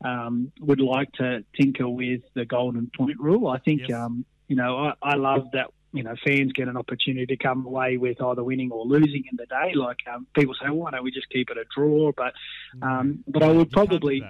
um, 0.04 0.52
would 0.60 0.80
like 0.80 1.12
to 1.12 1.44
tinker 1.60 1.88
with 1.88 2.22
the 2.34 2.44
golden 2.44 2.90
point 2.96 3.18
rule. 3.18 3.48
I 3.48 3.58
think 3.58 3.82
Yes. 3.88 3.92
um, 3.92 4.24
you 4.48 4.56
know 4.56 4.76
I, 4.78 4.94
I 5.02 5.14
love 5.16 5.48
that 5.52 5.68
you 5.92 6.04
know 6.04 6.14
fans 6.24 6.52
get 6.52 6.68
an 6.68 6.76
opportunity 6.76 7.26
to 7.26 7.36
come 7.36 7.66
away 7.66 7.96
with 7.96 8.22
either 8.22 8.44
winning 8.44 8.70
or 8.70 8.84
losing 8.86 9.24
in 9.30 9.36
the 9.36 9.46
day. 9.46 9.72
Like 9.74 9.98
um, 10.12 10.26
people 10.34 10.54
say, 10.54 10.70
why 10.70 10.92
don't 10.92 11.02
we 11.02 11.10
just 11.10 11.28
keep 11.30 11.50
it 11.50 11.58
a 11.58 11.64
draw? 11.74 12.12
But 12.16 12.32
um, 12.80 13.24
but 13.26 13.42
I 13.42 13.48
would 13.48 13.66
You 13.68 13.72
probably 13.72 14.24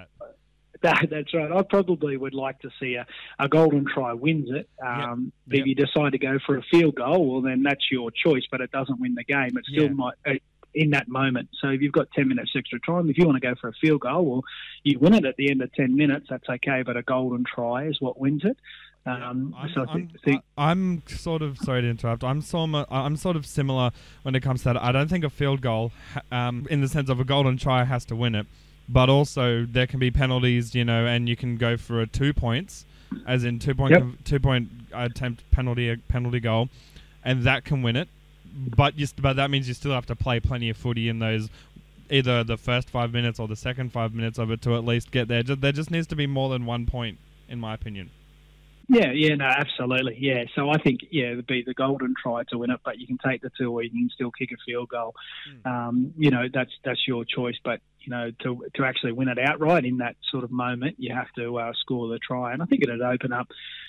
that. 0.83 0.99
That, 1.01 1.09
that's 1.09 1.33
right. 1.33 1.51
I 1.51 1.61
probably 1.63 2.17
would 2.17 2.33
like 2.33 2.59
to 2.59 2.69
see 2.79 2.95
a, 2.95 3.05
a 3.39 3.47
golden 3.47 3.85
try 3.85 4.13
wins 4.13 4.49
it. 4.51 4.69
Um, 4.85 5.31
Yep. 5.47 5.59
If 5.61 5.65
you 5.67 5.75
decide 5.75 6.11
to 6.13 6.17
go 6.17 6.39
for 6.45 6.57
a 6.57 6.61
field 6.71 6.95
goal, 6.95 7.29
well, 7.29 7.41
then 7.41 7.61
that's 7.63 7.91
your 7.91 8.09
choice, 8.11 8.43
but 8.49 8.61
it 8.61 8.71
doesn't 8.71 8.99
win 9.01 9.15
the 9.15 9.23
game. 9.23 9.57
It 9.57 9.65
still 9.65 9.85
Yeah. 9.85 9.89
might. 9.89 10.13
Uh, 10.25 10.33
in 10.73 10.91
that 10.91 11.09
moment. 11.09 11.49
So 11.59 11.67
if 11.67 11.81
you've 11.81 11.91
got 11.91 12.09
10 12.15 12.29
minutes 12.29 12.51
extra 12.55 12.79
time, 12.79 13.09
if 13.09 13.17
you 13.17 13.25
want 13.25 13.35
to 13.41 13.45
go 13.45 13.55
for 13.59 13.67
a 13.67 13.73
field 13.73 13.99
goal, 13.99 14.23
well, 14.25 14.43
you 14.85 14.97
win 14.99 15.13
it 15.13 15.25
at 15.25 15.35
the 15.35 15.51
end 15.51 15.61
of 15.61 15.69
10 15.73 15.97
minutes, 15.97 16.27
that's 16.29 16.47
okay, 16.47 16.81
but 16.81 16.95
a 16.95 17.01
golden 17.01 17.43
try 17.43 17.87
is 17.87 17.99
what 17.99 18.17
wins 18.17 18.43
it. 18.45 18.55
Um, 19.05 19.53
I'm, 19.59 19.69
so 19.73 19.81
I 19.81 19.91
I'm, 19.91 20.07
think, 20.07 20.21
think 20.23 20.41
I'm 20.57 21.03
sort 21.09 21.41
of 21.41 21.57
sorry 21.57 21.81
to 21.81 21.89
interrupt. 21.89 22.23
I'm 22.23 22.41
sort 22.41 22.69
I'm 22.89 23.17
sort 23.17 23.35
of 23.35 23.45
similar 23.45 23.91
when 24.21 24.33
it 24.33 24.39
comes 24.43 24.61
to 24.61 24.65
that. 24.71 24.81
I 24.81 24.93
don't 24.93 25.09
think 25.09 25.25
a 25.25 25.29
field 25.29 25.59
goal, 25.61 25.91
um, 26.31 26.65
in 26.69 26.79
the 26.79 26.87
sense 26.87 27.09
of 27.09 27.19
a 27.19 27.25
golden 27.25 27.57
try, 27.57 27.83
has 27.83 28.05
to 28.05 28.15
win 28.15 28.33
it, 28.35 28.47
but 28.91 29.09
also 29.09 29.65
there 29.65 29.87
can 29.87 29.99
be 29.99 30.11
penalties, 30.11 30.75
you 30.75 30.83
know, 30.85 31.05
and 31.05 31.29
you 31.29 31.35
can 31.35 31.57
go 31.57 31.77
for 31.77 32.01
a 32.01 32.07
two 32.07 32.33
points, 32.33 32.85
as 33.25 33.43
in 33.43 33.59
two 33.59 33.75
point 33.75 33.91
Yep. 33.91 34.03
two 34.25 34.39
point 34.39 34.69
attempt 34.93 35.49
penalty 35.51 35.89
uh, 35.91 35.95
penalty 36.07 36.39
goal, 36.39 36.69
and 37.23 37.43
that 37.43 37.63
can 37.65 37.81
win 37.81 37.95
it. 37.95 38.09
But 38.75 38.99
you, 38.99 39.07
but 39.21 39.37
that 39.37 39.49
means 39.49 39.67
you 39.67 39.73
still 39.73 39.91
have 39.93 40.05
to 40.07 40.15
play 40.15 40.39
plenty 40.39 40.69
of 40.69 40.77
footy 40.77 41.07
in 41.09 41.19
those. 41.19 41.49
Either 42.09 42.43
the 42.43 42.57
first 42.57 42.89
five 42.89 43.13
minutes 43.13 43.39
or 43.39 43.47
the 43.47 43.55
second 43.55 43.93
five 43.93 44.13
minutes 44.13 44.37
of 44.37 44.51
it 44.51 44.61
to 44.63 44.75
at 44.75 44.83
least 44.83 45.11
get 45.11 45.29
there. 45.29 45.41
There 45.43 45.71
just 45.71 45.89
needs 45.89 46.07
to 46.07 46.15
be 46.15 46.27
more 46.27 46.49
than 46.49 46.65
one 46.65 46.85
point, 46.85 47.17
in 47.47 47.57
my 47.57 47.73
opinion. 47.73 48.09
Yeah, 48.93 49.11
yeah, 49.13 49.35
no, 49.35 49.45
absolutely, 49.45 50.17
yeah. 50.19 50.43
So 50.53 50.69
I 50.69 50.77
think 50.77 50.99
yeah, 51.11 51.31
it'd 51.31 51.47
be 51.47 51.63
the 51.65 51.73
golden 51.73 52.13
try 52.21 52.43
to 52.49 52.57
win 52.57 52.71
it, 52.71 52.81
but 52.83 52.99
you 52.99 53.07
can 53.07 53.17
take 53.25 53.41
the 53.41 53.49
two, 53.57 53.71
or 53.71 53.81
you 53.83 53.89
can 53.89 54.09
still 54.13 54.31
kick 54.31 54.51
a 54.51 54.57
field 54.65 54.89
goal. 54.89 55.15
Um, 55.63 56.13
you 56.17 56.29
know, 56.29 56.47
that's 56.53 56.71
that's 56.83 57.07
your 57.07 57.23
choice. 57.23 57.55
But 57.63 57.79
you 58.01 58.09
know, 58.09 58.31
to 58.43 58.65
to 58.75 58.83
actually 58.83 59.13
win 59.13 59.29
it 59.29 59.39
outright 59.39 59.85
in 59.85 59.97
that 59.99 60.17
sort 60.29 60.43
of 60.43 60.51
moment, 60.51 60.95
you 60.99 61.13
have 61.15 61.31
to 61.37 61.57
uh, 61.57 61.71
score 61.79 62.09
the 62.09 62.19
try, 62.19 62.51
and 62.51 62.61
I 62.61 62.65
think 62.65 62.83
it'd 62.83 63.01
open 63.01 63.31
up, 63.31 63.47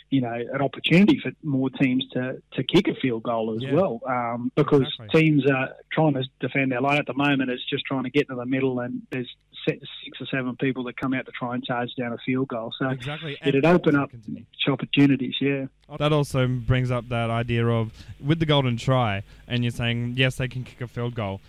you 0.08 0.20
know, 0.20 0.32
an 0.34 0.62
opportunity 0.62 1.18
for 1.20 1.32
more 1.42 1.68
teams 1.70 2.06
to 2.12 2.40
to 2.52 2.62
kick 2.62 2.86
a 2.86 2.94
field 2.94 3.24
goal 3.24 3.56
as 3.56 3.62
Yeah. 3.62 3.74
well, 3.74 4.00
um, 4.06 4.52
because 4.54 4.82
Exactly. 5.00 5.20
teams 5.20 5.50
are 5.50 5.70
trying 5.90 6.14
to 6.14 6.22
defend 6.38 6.70
their 6.70 6.80
line 6.80 6.98
at 6.98 7.06
the 7.06 7.14
moment. 7.14 7.50
It's 7.50 7.68
just 7.68 7.84
trying 7.86 8.04
to 8.04 8.10
get 8.10 8.28
to 8.28 8.36
the 8.36 8.46
middle, 8.46 8.78
and 8.78 9.02
there's 9.10 9.28
six 9.68 10.20
or 10.20 10.27
seven 10.27 10.57
people 10.57 10.85
that 10.85 10.96
come 10.96 11.14
out 11.14 11.27
to 11.27 11.33
try 11.33 11.55
and 11.55 11.64
charge 11.64 11.90
down 11.98 12.12
a 12.12 12.18
field 12.25 12.48
goal. 12.48 12.72
So 12.79 12.88
Exactly. 12.88 13.37
it'd 13.44 13.64
open 13.64 13.96
up 13.96 14.11
Continue. 14.11 14.44
opportunities. 14.68 15.35
Yeah. 15.40 15.66
That 15.98 16.12
also 16.12 16.46
brings 16.46 16.90
up 16.90 17.09
that 17.09 17.31
idea 17.31 17.66
of 17.66 17.92
with 18.25 18.38
the 18.38 18.46
golden 18.46 18.77
try, 18.77 19.22
and 19.46 19.64
you're 19.64 19.70
saying 19.70 20.14
yes, 20.16 20.37
they 20.37 20.48
can 20.48 20.64
kick 20.64 20.81
a 20.81 20.87
field 20.88 21.14
goal. 21.14 21.40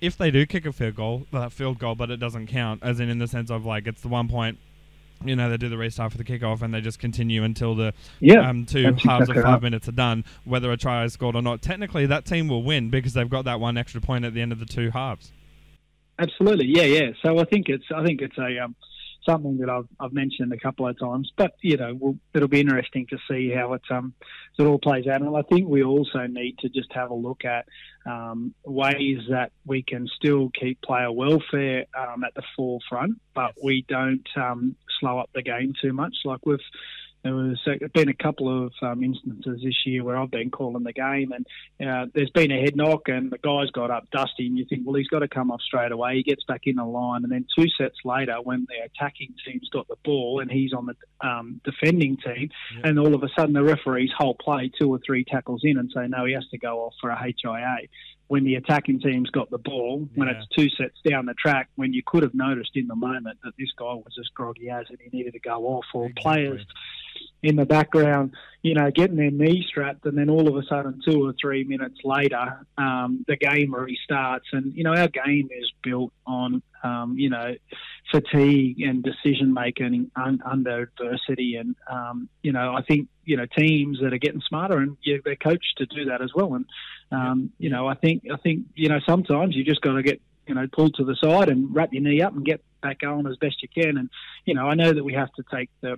If 0.00 0.18
they 0.18 0.30
do 0.30 0.44
kick 0.44 0.66
a 0.66 0.72
field 0.72 0.94
goal, 0.96 1.26
that 1.32 1.52
field 1.52 1.78
goal, 1.78 1.94
but 1.94 2.10
it 2.10 2.18
doesn't 2.18 2.48
count, 2.48 2.82
as 2.82 3.00
in 3.00 3.08
in 3.08 3.18
the 3.18 3.26
sense 3.28 3.50
of 3.50 3.64
like 3.64 3.86
it's 3.86 4.02
the 4.02 4.08
one 4.08 4.28
point. 4.28 4.58
You 5.24 5.34
know, 5.34 5.48
they 5.48 5.56
do 5.56 5.70
the 5.70 5.78
restart 5.78 6.12
for 6.12 6.18
the 6.18 6.24
kickoff, 6.24 6.60
and 6.60 6.74
they 6.74 6.82
just 6.82 6.98
continue 6.98 7.42
until 7.42 7.74
the 7.74 7.94
Yeah. 8.20 8.46
um, 8.50 8.66
two 8.66 8.82
halves 8.84 8.98
exactly 9.30 9.38
of 9.38 9.44
five 9.44 9.52
right. 9.54 9.62
minutes 9.62 9.88
are 9.88 9.92
done. 9.92 10.24
Whether 10.44 10.70
a 10.70 10.76
try 10.76 11.04
is 11.04 11.14
scored 11.14 11.34
or 11.36 11.40
not, 11.40 11.62
technically 11.62 12.04
that 12.04 12.26
team 12.26 12.48
will 12.48 12.62
win 12.62 12.90
because 12.90 13.14
they've 13.14 13.28
got 13.28 13.46
that 13.46 13.58
one 13.58 13.78
extra 13.78 14.02
point 14.02 14.26
at 14.26 14.34
the 14.34 14.42
end 14.42 14.52
of 14.52 14.58
the 14.60 14.66
two 14.66 14.90
halves. 14.90 15.32
Absolutely, 16.18 16.66
yeah, 16.66 16.84
yeah. 16.84 17.10
So 17.24 17.38
I 17.38 17.44
think 17.44 17.68
it's 17.68 17.84
I 17.94 18.04
think 18.04 18.22
it's 18.22 18.38
a 18.38 18.64
um, 18.64 18.74
something 19.26 19.58
that 19.58 19.68
I've 19.68 19.88
I've 20.00 20.12
mentioned 20.12 20.52
a 20.52 20.56
couple 20.56 20.88
of 20.88 20.98
times, 20.98 21.30
but 21.36 21.52
you 21.60 21.76
know 21.76 21.94
we'll, 21.98 22.18
it'll 22.32 22.48
be 22.48 22.60
interesting 22.60 23.06
to 23.10 23.18
see 23.28 23.50
how 23.50 23.74
it 23.74 23.82
um 23.90 24.14
it 24.58 24.62
all 24.62 24.78
plays 24.78 25.06
out. 25.06 25.20
And 25.20 25.36
I 25.36 25.42
think 25.42 25.68
we 25.68 25.82
also 25.82 26.26
need 26.26 26.58
to 26.60 26.68
just 26.70 26.90
have 26.94 27.10
a 27.10 27.14
look 27.14 27.44
at 27.44 27.66
um, 28.06 28.54
ways 28.64 29.18
that 29.28 29.52
we 29.66 29.82
can 29.82 30.08
still 30.16 30.50
keep 30.58 30.80
player 30.80 31.12
welfare 31.12 31.84
um, 31.98 32.24
at 32.24 32.34
the 32.34 32.42
forefront, 32.56 33.20
but 33.34 33.52
we 33.62 33.84
don't 33.88 34.26
um, 34.36 34.76
slow 35.00 35.18
up 35.18 35.28
the 35.34 35.42
game 35.42 35.74
too 35.82 35.92
much. 35.92 36.14
Like 36.24 36.40
we've 36.46 36.58
there 37.26 37.34
was 37.34 37.60
uh, 37.66 37.86
been 37.92 38.08
a 38.08 38.14
couple 38.14 38.66
of 38.66 38.72
um, 38.82 39.02
instances 39.02 39.60
this 39.62 39.84
year 39.84 40.04
where 40.04 40.16
I've 40.16 40.30
been 40.30 40.50
calling 40.50 40.84
the 40.84 40.92
game, 40.92 41.32
and 41.32 41.44
uh, 41.88 42.06
there's 42.14 42.30
been 42.30 42.52
a 42.52 42.60
head 42.60 42.76
knock, 42.76 43.08
and 43.08 43.30
the 43.32 43.38
guy's 43.38 43.70
got 43.72 43.90
up 43.90 44.08
dusty, 44.12 44.46
and 44.46 44.56
you 44.56 44.64
think, 44.68 44.82
well, 44.86 44.94
he's 44.94 45.08
got 45.08 45.18
to 45.20 45.28
come 45.28 45.50
off 45.50 45.60
straight 45.60 45.90
away. 45.92 46.16
He 46.16 46.22
gets 46.22 46.44
back 46.44 46.62
in 46.64 46.76
the 46.76 46.84
line, 46.84 47.24
and 47.24 47.32
then 47.32 47.44
two 47.58 47.66
sets 47.76 47.96
later, 48.04 48.36
when 48.42 48.66
the 48.68 48.84
attacking 48.84 49.34
team's 49.44 49.68
got 49.72 49.88
the 49.88 49.96
ball 50.04 50.40
and 50.40 50.50
he's 50.50 50.72
on 50.72 50.86
the 50.86 51.26
um, 51.26 51.60
defending 51.64 52.16
team, 52.16 52.50
Yeah. 52.76 52.82
and 52.88 52.98
all 52.98 53.14
of 53.14 53.22
a 53.22 53.28
sudden 53.36 53.54
the 53.54 53.62
referees 53.64 54.10
whole 54.16 54.34
play 54.36 54.70
two 54.80 54.88
or 54.92 55.00
three 55.04 55.24
tackles 55.24 55.62
in 55.64 55.78
and 55.78 55.90
say, 55.94 56.06
no, 56.06 56.24
he 56.26 56.32
has 56.34 56.46
to 56.52 56.58
go 56.58 56.80
off 56.84 56.94
for 57.00 57.10
a 57.10 57.16
HIA. 57.20 57.78
When 58.28 58.42
the 58.42 58.56
attacking 58.56 58.98
team's 59.00 59.30
got 59.30 59.50
the 59.50 59.58
ball, 59.58 60.08
when 60.16 60.26
Yeah. 60.26 60.34
it's 60.40 60.48
two 60.56 60.68
sets 60.70 60.96
down 61.08 61.26
the 61.26 61.34
track, 61.34 61.68
when 61.76 61.92
you 61.92 62.02
could 62.04 62.24
have 62.24 62.34
noticed 62.34 62.72
in 62.74 62.88
the 62.88 62.96
moment 62.96 63.38
that 63.44 63.52
this 63.56 63.70
guy 63.78 63.94
was 63.94 64.16
as 64.18 64.26
groggy 64.34 64.68
as 64.68 64.86
and 64.88 64.98
he 65.00 65.16
needed 65.16 65.32
to 65.34 65.38
go 65.38 65.64
off, 65.66 65.84
or 65.94 66.06
Exactly. 66.06 66.22
players 66.22 66.66
in 67.42 67.56
the 67.56 67.66
background, 67.66 68.32
you 68.62 68.74
know, 68.74 68.90
getting 68.90 69.16
their 69.16 69.30
knee 69.30 69.64
strapped, 69.68 70.04
and 70.06 70.18
then 70.18 70.28
all 70.28 70.48
of 70.48 70.56
a 70.56 70.66
sudden, 70.66 71.00
two 71.08 71.24
or 71.24 71.34
three 71.40 71.64
minutes 71.64 72.00
later, 72.04 72.66
um, 72.76 73.24
the 73.28 73.36
game 73.36 73.72
restarts. 73.72 74.46
And 74.52 74.74
you 74.74 74.84
know, 74.84 74.94
our 74.94 75.08
game 75.08 75.48
is 75.56 75.70
built 75.82 76.12
on, 76.26 76.62
um, 76.82 77.16
you 77.16 77.30
know, 77.30 77.54
fatigue 78.10 78.80
and 78.80 79.04
decision 79.04 79.52
making 79.52 80.10
un- 80.16 80.42
under 80.44 80.82
adversity. 80.82 81.56
And 81.56 81.76
um, 81.90 82.28
you 82.42 82.52
know, 82.52 82.74
I 82.74 82.82
think 82.82 83.08
you 83.24 83.36
know 83.36 83.46
teams 83.56 84.00
that 84.02 84.12
are 84.12 84.18
getting 84.18 84.42
smarter 84.48 84.78
and 84.78 84.96
yeah, 85.04 85.18
they're 85.24 85.36
coached 85.36 85.74
to 85.78 85.86
do 85.86 86.06
that 86.06 86.22
as 86.22 86.30
well. 86.34 86.54
And 86.54 86.64
um, 87.12 87.52
you 87.58 87.70
know, 87.70 87.86
I 87.86 87.94
think 87.94 88.24
I 88.32 88.36
think 88.36 88.66
you 88.74 88.88
know 88.88 88.98
sometimes 89.06 89.54
you 89.54 89.64
just 89.64 89.80
got 89.80 89.92
to 89.92 90.02
get 90.02 90.20
you 90.46 90.54
know 90.54 90.66
pulled 90.72 90.94
to 90.94 91.04
the 91.04 91.16
side 91.22 91.48
and 91.48 91.74
wrap 91.74 91.92
your 91.92 92.02
knee 92.02 92.22
up 92.22 92.34
and 92.34 92.44
get 92.44 92.62
back 92.82 93.00
going 93.00 93.26
as 93.26 93.36
best 93.36 93.62
you 93.62 93.68
can. 93.68 93.96
And 93.96 94.10
you 94.44 94.54
know, 94.54 94.66
I 94.66 94.74
know 94.74 94.92
that 94.92 95.04
we 95.04 95.14
have 95.14 95.32
to 95.34 95.44
take 95.52 95.70
the 95.80 95.96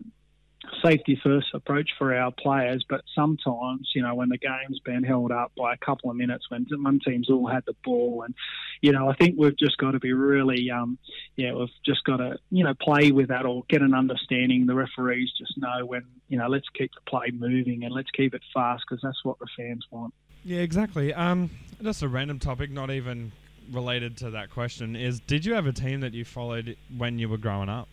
safety 0.85 1.21
first 1.23 1.49
approach 1.55 1.91
for 1.99 2.15
our 2.15 2.33
players, 2.33 2.85
but 2.89 3.03
sometimes, 3.15 3.91
you 3.95 4.03
know, 4.03 4.15
when 4.15 4.29
the 4.29 4.39
game's 4.39 4.81
been 4.85 5.03
held 5.03 5.33
up 5.33 5.53
by 5.57 5.75
a 5.75 5.77
couple 5.77 6.11
of 6.11 6.17
minutes, 6.17 6.47
when 6.51 6.67
one 6.71 7.01
team's 7.05 7.31
all 7.31 7.47
had 7.47 7.65
the 7.67 7.75
ball, 7.85 8.23
and 8.25 8.35
you 8.81 8.93
know, 8.93 9.09
I 9.09 9.15
think 9.15 9.37
we've 9.39 9.59
just 9.59 9.77
got 9.79 9.93
to 9.93 9.99
be 9.99 10.13
really, 10.13 10.71
um, 10.71 10.99
yeah, 11.37 11.53
we've 11.53 11.69
just 11.85 12.05
got 12.05 12.19
to, 12.19 12.39
you 12.51 12.65
know, 12.65 12.75
play 12.81 13.11
with 13.11 13.29
that 13.29 13.45
or 13.47 13.65
get 13.69 13.83
an 13.83 13.95
understanding. 13.95 14.67
The 14.67 14.75
referees 14.75 15.31
just 15.37 15.59
know 15.59 15.85
when, 15.85 16.05
you 16.29 16.39
know, 16.39 16.49
let's 16.49 16.69
keep 16.77 16.93
the 16.95 17.11
play 17.11 17.31
moving 17.33 17.85
and 17.85 17.93
let's 17.93 18.11
keep 18.11 18.35
it 18.35 18.43
fast 18.55 18.85
because 18.89 19.03
that's 19.03 19.25
what 19.25 19.39
the 19.39 19.47
fans 19.57 19.85
want. 19.91 20.15
Yeah, 20.45 20.61
exactly. 20.61 21.13
Um, 21.13 21.51
just 21.83 22.03
a 22.03 22.09
random 22.09 22.39
topic, 22.39 22.71
not 22.71 22.91
even 22.91 23.33
related 23.73 24.17
to 24.19 24.31
that 24.31 24.51
question. 24.51 24.97
Is 24.97 25.21
did 25.21 25.45
you 25.45 25.55
have 25.55 25.67
a 25.67 25.73
team 25.73 26.01
that 26.01 26.15
you 26.15 26.25
followed 26.25 26.77
when 26.97 27.19
you 27.19 27.29
were 27.29 27.39
growing 27.39 27.69
up? 27.69 27.89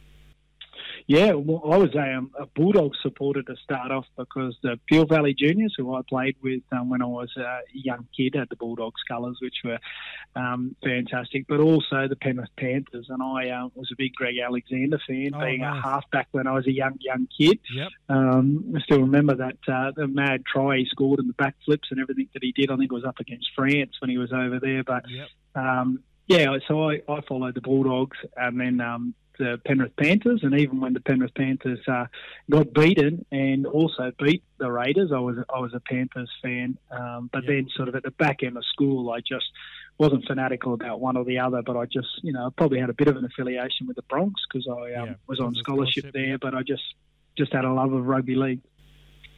Yeah, 1.08 1.34
well, 1.34 1.62
I 1.72 1.78
was 1.78 1.94
a, 1.94 2.14
um, 2.18 2.32
a 2.40 2.48
Bulldogs 2.48 2.98
supporter 3.04 3.44
to 3.44 3.56
start 3.64 3.92
off 3.92 4.06
because 4.18 4.58
the 4.64 4.80
Peel 4.88 5.06
Valley 5.06 5.36
Juniors, 5.38 5.76
who 5.78 5.94
I 5.94 6.02
played 6.10 6.36
with 6.42 6.64
um, 6.72 6.90
when 6.90 7.04
I 7.04 7.06
was 7.06 7.32
a 7.38 7.60
young 7.74 8.08
kid, 8.18 8.34
had 8.34 8.50
the 8.50 8.56
Bulldogs 8.56 9.02
colours, 9.08 9.38
which 9.40 9.54
were 9.64 9.78
um, 10.36 10.76
fantastic, 10.84 11.46
but 11.48 11.60
also 11.60 12.08
the 12.08 12.16
Penrith 12.16 12.50
Panthers. 12.58 13.06
And 13.10 13.22
I 13.22 13.50
uh, 13.52 13.68
was 13.76 13.90
a 13.92 13.96
big 13.96 14.14
Greg 14.16 14.36
Alexander 14.44 15.00
fan, 15.08 15.32
Oh, 15.36 15.40
being 15.46 15.62
nice. 15.62 15.78
a 15.78 15.88
halfback 15.88 16.28
when 16.32 16.48
I 16.48 16.54
was 16.54 16.66
a 16.66 16.72
young, 16.74 16.98
young 17.02 17.28
kid. 17.38 17.60
Yep. 17.76 17.90
Um, 18.10 18.74
I 18.76 18.80
still 18.82 19.02
remember 19.02 19.36
that 19.36 19.58
uh, 19.72 19.92
the 19.96 20.08
mad 20.08 20.44
try 20.52 20.78
he 20.78 20.86
scored 20.90 21.20
and 21.20 21.30
the 21.30 21.34
backflips 21.34 21.92
and 21.92 22.00
everything 22.00 22.30
that 22.34 22.42
he 22.44 22.52
did. 22.52 22.72
I 22.72 22.78
think 22.78 22.92
it 22.92 22.96
was 22.96 23.06
up 23.06 23.20
against 23.20 23.50
France 23.56 23.92
when 24.00 24.10
he 24.10 24.18
was 24.18 24.34
over 24.34 24.60
there. 24.60 24.84
But 24.84 25.04
Yep. 25.08 25.28
um, 25.54 26.00
yeah, 26.28 26.58
so 26.68 26.90
I, 26.90 27.02
I 27.08 27.22
followed 27.28 27.54
the 27.54 27.62
Bulldogs 27.62 28.18
and 28.36 28.60
then 28.60 28.82
um, 28.82 29.14
the 29.38 29.60
Penrith 29.66 29.96
Panthers, 29.98 30.42
and 30.44 30.54
even 30.60 30.80
when 30.80 30.94
the 30.94 31.00
Penrith 31.02 31.34
Panthers 31.36 31.80
uh, 31.88 32.06
got 32.50 32.74
beaten 32.74 33.26
and 33.32 33.66
also 33.66 34.12
beat 34.20 34.44
the 34.58 34.72
Raiders, 34.72 35.12
I 35.14 35.20
was 35.20 35.38
I 35.54 35.60
was 35.60 35.74
a 35.74 35.80
Panthers 35.80 36.32
fan. 36.42 36.78
Um, 36.92 37.30
but 37.32 37.44
Yeah. 37.44 37.56
then, 37.56 37.70
sort 37.76 37.90
of 37.90 37.96
at 37.96 38.04
the 38.04 38.12
back 38.12 38.44
end 38.44 38.58
of 38.58 38.64
school, 38.66 39.12
I 39.12 39.20
just 39.20 39.46
wasn't 39.98 40.26
fanatical 40.26 40.74
about 40.74 41.00
one 41.00 41.16
or 41.18 41.24
the 41.24 41.40
other, 41.40 41.62
but 41.62 41.78
I 41.78 41.86
just 41.86 42.08
you 42.24 42.34
know 42.34 42.52
probably 42.58 42.80
had 42.80 42.90
a 42.90 42.94
bit 42.94 43.08
of 43.08 43.18
an 43.18 43.26
affiliation 43.26 43.88
with 43.88 43.96
the 43.96 44.04
Broncs 44.04 44.34
because 44.52 44.68
I 44.70 44.94
um, 45.00 45.08
Yeah, 45.08 45.14
was 45.28 45.40
on 45.40 45.54
scholarship, 45.56 46.04
scholarship, 46.04 46.14
there, 46.14 46.38
but 46.38 46.54
I 46.54 46.64
just 46.64 46.84
just 47.38 47.54
had 47.54 47.66
a 47.66 47.72
love 47.72 47.94
of 47.94 48.06
rugby 48.06 48.36
league. 48.36 48.62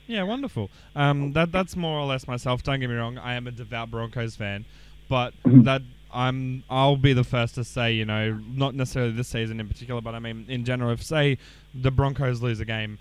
Yeah, 0.07 0.23
wonderful. 0.23 0.69
Um, 0.95 1.33
that 1.33 1.51
that's 1.51 1.75
more 1.75 1.99
or 1.99 2.05
less 2.05 2.27
myself. 2.27 2.63
Don't 2.63 2.79
get 2.79 2.89
me 2.89 2.95
wrong. 2.95 3.17
I 3.17 3.33
am 3.33 3.45
a 3.47 3.51
devout 3.51 3.91
Broncos 3.91 4.35
fan, 4.35 4.65
but 5.09 5.33
Mhm. 5.45 5.65
that 5.65 5.81
I'm 6.13 6.63
I'll 6.69 6.97
be 6.97 7.13
the 7.13 7.23
first 7.23 7.55
to 7.55 7.63
say, 7.63 7.93
you 7.93 8.05
know, 8.05 8.39
not 8.47 8.75
necessarily 8.75 9.11
this 9.11 9.27
season 9.27 9.59
in 9.59 9.67
particular, 9.67 10.01
but 10.01 10.15
I 10.15 10.19
mean 10.19 10.45
in 10.47 10.65
general. 10.65 10.91
If 10.91 11.03
say 11.03 11.37
the 11.73 11.91
Broncos 11.91 12.41
lose 12.41 12.59
a 12.59 12.65
game, 12.65 12.97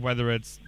whether 0.00 0.30
it's 0.30 0.60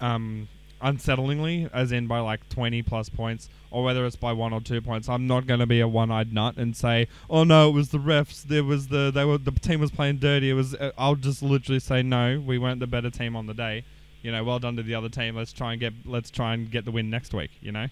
um, 0.00 0.48
unsettlingly, 0.82 1.70
as 1.72 1.92
in 1.92 2.06
by 2.06 2.20
like 2.20 2.48
20 2.48 2.82
plus 2.82 3.08
points, 3.08 3.48
or 3.70 3.84
whether 3.84 4.04
it's 4.04 4.16
by 4.16 4.32
one 4.32 4.52
or 4.52 4.60
two 4.60 4.80
points, 4.80 5.08
I'm 5.08 5.26
not 5.26 5.46
going 5.46 5.60
to 5.60 5.66
be 5.66 5.80
a 5.80 5.88
one-eyed 5.88 6.32
nut 6.32 6.56
and 6.56 6.76
say, 6.76 7.08
"Oh 7.30 7.44
no, 7.44 7.68
it 7.70 7.72
was 7.72 7.90
the 7.90 7.98
refs. 7.98 8.42
There 8.42 8.64
was 8.64 8.88
the 8.88 9.10
they 9.10 9.24
were 9.24 9.38
the 9.38 9.52
team 9.52 9.80
was 9.80 9.90
playing 9.90 10.18
dirty." 10.18 10.50
It 10.50 10.54
was. 10.54 10.74
Uh, 10.74 10.92
I'll 10.98 11.16
just 11.16 11.42
literally 11.42 11.80
say, 11.80 12.02
"No, 12.02 12.42
we 12.44 12.58
weren't 12.58 12.80
the 12.80 12.86
better 12.86 13.10
team 13.10 13.36
on 13.36 13.46
the 13.46 13.54
day." 13.54 13.84
You 14.22 14.30
know, 14.30 14.44
well 14.44 14.60
done 14.60 14.76
to 14.76 14.82
the 14.82 14.94
other 14.94 15.08
team. 15.08 15.34
Let's 15.34 15.52
try 15.52 15.72
and 15.72 15.80
get 15.80 15.94
let's 16.04 16.30
try 16.30 16.54
and 16.54 16.70
get 16.70 16.84
the 16.84 16.92
win 16.92 17.10
next 17.10 17.34
week. 17.34 17.50
You 17.60 17.72
know. 17.72 17.86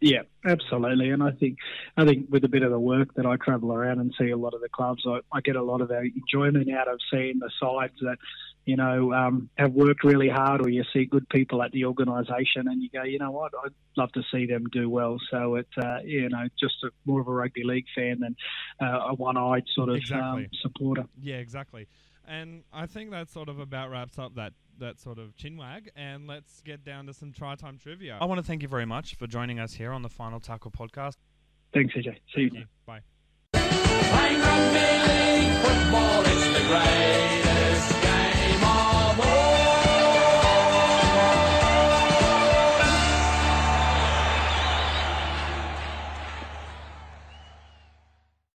Yeah, 0.00 0.22
absolutely. 0.44 1.10
And 1.10 1.22
I 1.22 1.30
think 1.30 1.58
I 1.96 2.04
think 2.04 2.26
with 2.30 2.44
a 2.44 2.48
bit 2.48 2.62
of 2.62 2.70
the 2.70 2.78
work 2.78 3.14
that 3.14 3.26
I 3.26 3.36
travel 3.36 3.72
around 3.72 4.00
and 4.00 4.14
see 4.18 4.30
a 4.30 4.36
lot 4.36 4.54
of 4.54 4.60
the 4.60 4.68
clubs, 4.68 5.04
I, 5.06 5.20
I 5.32 5.40
get 5.40 5.56
a 5.56 5.62
lot 5.62 5.80
of 5.80 5.90
enjoyment 5.90 6.70
out 6.70 6.88
of 6.88 6.98
seeing 7.10 7.38
the 7.38 7.50
sides 7.60 7.94
that 8.02 8.18
you 8.64 8.76
know 8.76 9.12
um, 9.12 9.48
have 9.56 9.72
worked 9.72 10.04
really 10.04 10.28
hard, 10.28 10.60
or 10.64 10.68
you 10.68 10.84
see 10.92 11.04
good 11.04 11.28
people 11.28 11.62
at 11.62 11.72
the 11.72 11.84
organisation, 11.86 12.66
and 12.68 12.82
you 12.82 12.90
go, 12.92 13.02
you 13.04 13.18
know 13.18 13.30
what, 13.30 13.52
I'd 13.64 13.72
love 13.96 14.12
to 14.12 14.22
see 14.32 14.46
them 14.46 14.64
do 14.72 14.90
well. 14.90 15.18
So 15.30 15.54
it's 15.54 15.78
uh, 15.78 16.00
you 16.04 16.28
know 16.28 16.48
just 16.58 16.74
a, 16.84 16.90
more 17.04 17.20
of 17.20 17.28
a 17.28 17.32
rugby 17.32 17.62
league 17.64 17.86
fan 17.94 18.20
than 18.20 18.36
uh, 18.82 19.08
a 19.08 19.14
one-eyed 19.14 19.64
sort 19.74 19.88
of 19.88 19.96
Exactly. 19.96 20.44
um, 20.44 20.50
supporter. 20.60 21.04
Yeah, 21.20 21.36
exactly. 21.36 21.86
And 22.26 22.64
I 22.72 22.86
think 22.86 23.10
that 23.10 23.28
sort 23.30 23.48
of 23.48 23.58
about 23.58 23.90
wraps 23.90 24.18
up 24.18 24.34
that 24.36 24.52
that 24.78 24.98
sort 24.98 25.18
of 25.18 25.36
chinwag, 25.36 25.88
and 25.94 26.26
let's 26.26 26.60
get 26.62 26.84
down 26.84 27.06
to 27.06 27.14
some 27.14 27.32
try 27.32 27.54
time 27.54 27.78
trivia. 27.78 28.18
I 28.20 28.24
want 28.24 28.38
to 28.38 28.46
thank 28.46 28.62
you 28.62 28.68
very 28.68 28.86
much 28.86 29.14
for 29.14 29.26
joining 29.26 29.60
us 29.60 29.74
here 29.74 29.92
on 29.92 30.02
the 30.02 30.08
Final 30.08 30.40
Tackle 30.40 30.70
podcast. 30.70 31.14
Thanks, 31.72 31.94
AJ. 31.94 32.16
See 32.34 32.50
you. 32.52 32.64
Bye. 32.86 33.00